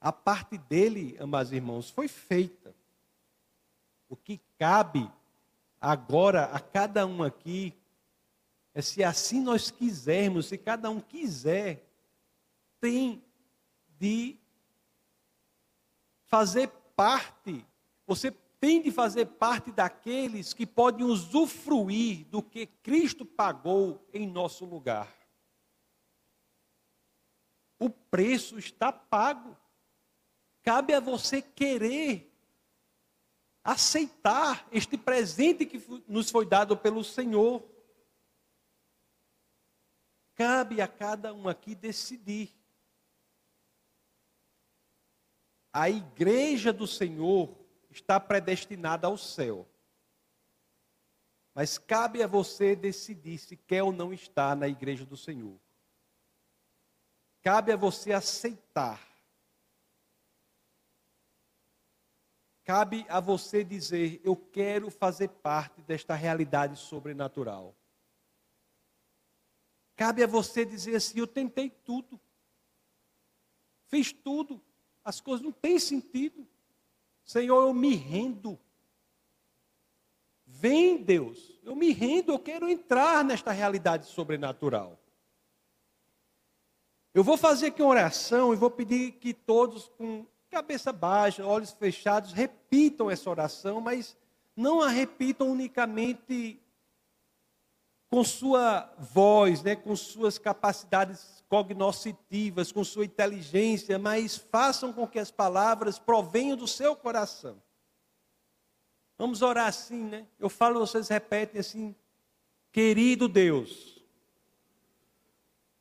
A 0.00 0.12
parte 0.12 0.56
dele, 0.56 1.16
amados 1.18 1.50
irmãos, 1.50 1.90
foi 1.90 2.06
feita. 2.06 2.72
O 4.08 4.14
que 4.14 4.40
cabe 4.56 5.10
agora 5.80 6.44
a 6.44 6.60
cada 6.60 7.04
um 7.08 7.24
aqui 7.24 7.74
é 8.72 8.80
se 8.80 9.02
assim 9.02 9.40
nós 9.40 9.68
quisermos, 9.68 10.46
se 10.46 10.56
cada 10.56 10.88
um 10.90 11.00
quiser, 11.00 11.82
tem 12.80 13.20
de 13.98 14.36
fazer 16.26 16.70
parte, 16.96 17.64
você 18.06 18.32
tem 18.58 18.80
de 18.80 18.90
fazer 18.90 19.26
parte 19.26 19.70
daqueles 19.70 20.54
que 20.54 20.66
podem 20.66 21.04
usufruir 21.04 22.24
do 22.26 22.42
que 22.42 22.66
Cristo 22.66 23.24
pagou 23.26 24.08
em 24.12 24.26
nosso 24.26 24.64
lugar. 24.64 25.14
O 27.78 27.90
preço 27.90 28.58
está 28.58 28.90
pago. 28.90 29.54
Cabe 30.62 30.94
a 30.94 31.00
você 31.00 31.42
querer 31.42 32.32
aceitar 33.62 34.66
este 34.72 34.96
presente 34.96 35.66
que 35.66 35.84
nos 36.08 36.30
foi 36.30 36.46
dado 36.46 36.76
pelo 36.76 37.04
Senhor. 37.04 37.62
Cabe 40.34 40.80
a 40.80 40.88
cada 40.88 41.34
um 41.34 41.48
aqui 41.48 41.74
decidir. 41.74 42.55
A 45.78 45.90
igreja 45.90 46.72
do 46.72 46.86
Senhor 46.86 47.54
está 47.90 48.18
predestinada 48.18 49.06
ao 49.06 49.18
céu. 49.18 49.68
Mas 51.54 51.76
cabe 51.76 52.22
a 52.22 52.26
você 52.26 52.74
decidir 52.74 53.36
se 53.36 53.58
quer 53.58 53.82
ou 53.82 53.92
não 53.92 54.10
estar 54.10 54.56
na 54.56 54.66
igreja 54.66 55.04
do 55.04 55.18
Senhor. 55.18 55.60
Cabe 57.42 57.72
a 57.72 57.76
você 57.76 58.14
aceitar 58.14 59.06
Cabe 62.64 63.06
a 63.08 63.20
você 63.20 63.62
dizer: 63.62 64.20
Eu 64.24 64.34
quero 64.34 64.90
fazer 64.90 65.28
parte 65.28 65.80
desta 65.82 66.16
realidade 66.16 66.76
sobrenatural. 66.76 67.76
Cabe 69.94 70.24
a 70.24 70.26
você 70.26 70.64
dizer 70.64 70.96
assim: 70.96 71.20
Eu 71.20 71.28
tentei 71.28 71.70
tudo, 71.70 72.20
fiz 73.86 74.12
tudo, 74.12 74.65
as 75.06 75.20
coisas 75.20 75.40
não 75.40 75.52
têm 75.52 75.78
sentido. 75.78 76.44
Senhor, 77.24 77.68
eu 77.68 77.72
me 77.72 77.94
rendo. 77.94 78.58
Vem, 80.44 80.96
Deus, 80.96 81.60
eu 81.62 81.76
me 81.76 81.92
rendo, 81.92 82.32
eu 82.32 82.38
quero 82.40 82.68
entrar 82.68 83.24
nesta 83.24 83.52
realidade 83.52 84.06
sobrenatural. 84.06 84.98
Eu 87.14 87.22
vou 87.22 87.36
fazer 87.36 87.68
aqui 87.68 87.80
uma 87.80 87.90
oração 87.90 88.52
e 88.52 88.56
vou 88.56 88.70
pedir 88.70 89.12
que 89.12 89.32
todos, 89.32 89.88
com 89.96 90.26
cabeça 90.50 90.92
baixa, 90.92 91.46
olhos 91.46 91.70
fechados, 91.70 92.32
repitam 92.32 93.08
essa 93.08 93.30
oração, 93.30 93.80
mas 93.80 94.16
não 94.56 94.82
a 94.82 94.88
repitam 94.88 95.52
unicamente 95.52 96.60
com 98.08 98.22
sua 98.22 98.92
voz, 98.98 99.62
né, 99.62 99.74
com 99.74 99.94
suas 99.96 100.38
capacidades 100.38 101.44
cognoscitivas, 101.48 102.72
com 102.72 102.84
sua 102.84 103.04
inteligência, 103.04 103.98
mas 103.98 104.36
façam 104.36 104.92
com 104.92 105.06
que 105.06 105.18
as 105.18 105.30
palavras 105.30 105.98
provenham 105.98 106.56
do 106.56 106.66
seu 106.66 106.94
coração. 106.94 107.60
Vamos 109.18 109.42
orar 109.42 109.68
assim, 109.68 110.04
né? 110.04 110.26
Eu 110.38 110.48
falo, 110.48 110.80
vocês 110.80 111.08
repetem 111.08 111.60
assim: 111.60 111.94
Querido 112.70 113.28
Deus, 113.28 114.04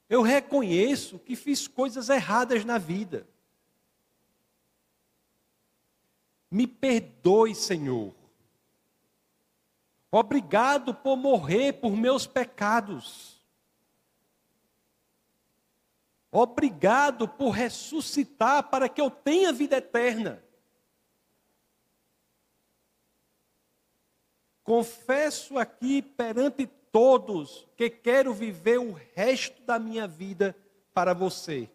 eu 0.09 0.21
reconheço 0.21 1.19
que 1.19 1.35
fiz 1.35 1.67
coisas 1.67 2.09
erradas 2.09 2.63
na 2.63 2.77
vida. 2.77 3.27
Me 6.49 6.65
perdoe, 6.65 7.53
Senhor. 7.53 8.13
Obrigado 10.17 10.95
por 10.95 11.17
morrer 11.17 11.73
por 11.73 11.91
meus 11.91 12.25
pecados. 12.25 13.43
Obrigado 16.31 17.27
por 17.27 17.49
ressuscitar 17.49 18.69
para 18.69 18.87
que 18.87 19.01
eu 19.01 19.11
tenha 19.11 19.51
vida 19.51 19.75
eterna. 19.75 20.41
Confesso 24.63 25.57
aqui 25.57 26.01
perante 26.01 26.65
todos 26.65 27.67
que 27.75 27.89
quero 27.89 28.33
viver 28.33 28.79
o 28.79 28.93
resto 29.13 29.61
da 29.63 29.77
minha 29.77 30.07
vida 30.07 30.55
para 30.93 31.13
você. 31.13 31.69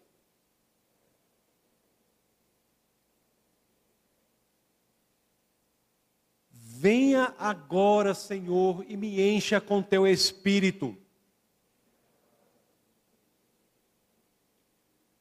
Venha 6.81 7.31
agora, 7.37 8.15
Senhor, 8.15 8.83
e 8.89 8.97
me 8.97 9.21
encha 9.21 9.61
com 9.61 9.83
teu 9.83 10.07
espírito. 10.07 10.97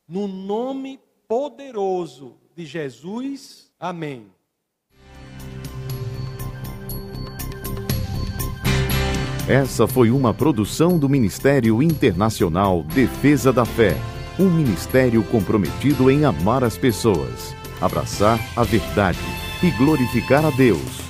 No 0.08 0.26
nome 0.26 0.98
poderoso 1.28 2.38
de 2.56 2.64
Jesus. 2.64 3.70
Amém. 3.78 4.28
Essa 9.46 9.86
foi 9.86 10.10
uma 10.10 10.32
produção 10.32 10.98
do 10.98 11.10
Ministério 11.10 11.82
Internacional 11.82 12.82
Defesa 12.84 13.52
da 13.52 13.66
Fé, 13.66 13.98
um 14.38 14.48
ministério 14.48 15.22
comprometido 15.24 16.10
em 16.10 16.24
amar 16.24 16.64
as 16.64 16.78
pessoas, 16.78 17.54
abraçar 17.82 18.40
a 18.56 18.64
verdade 18.64 19.20
e 19.62 19.70
glorificar 19.72 20.42
a 20.46 20.50
Deus. 20.50 21.09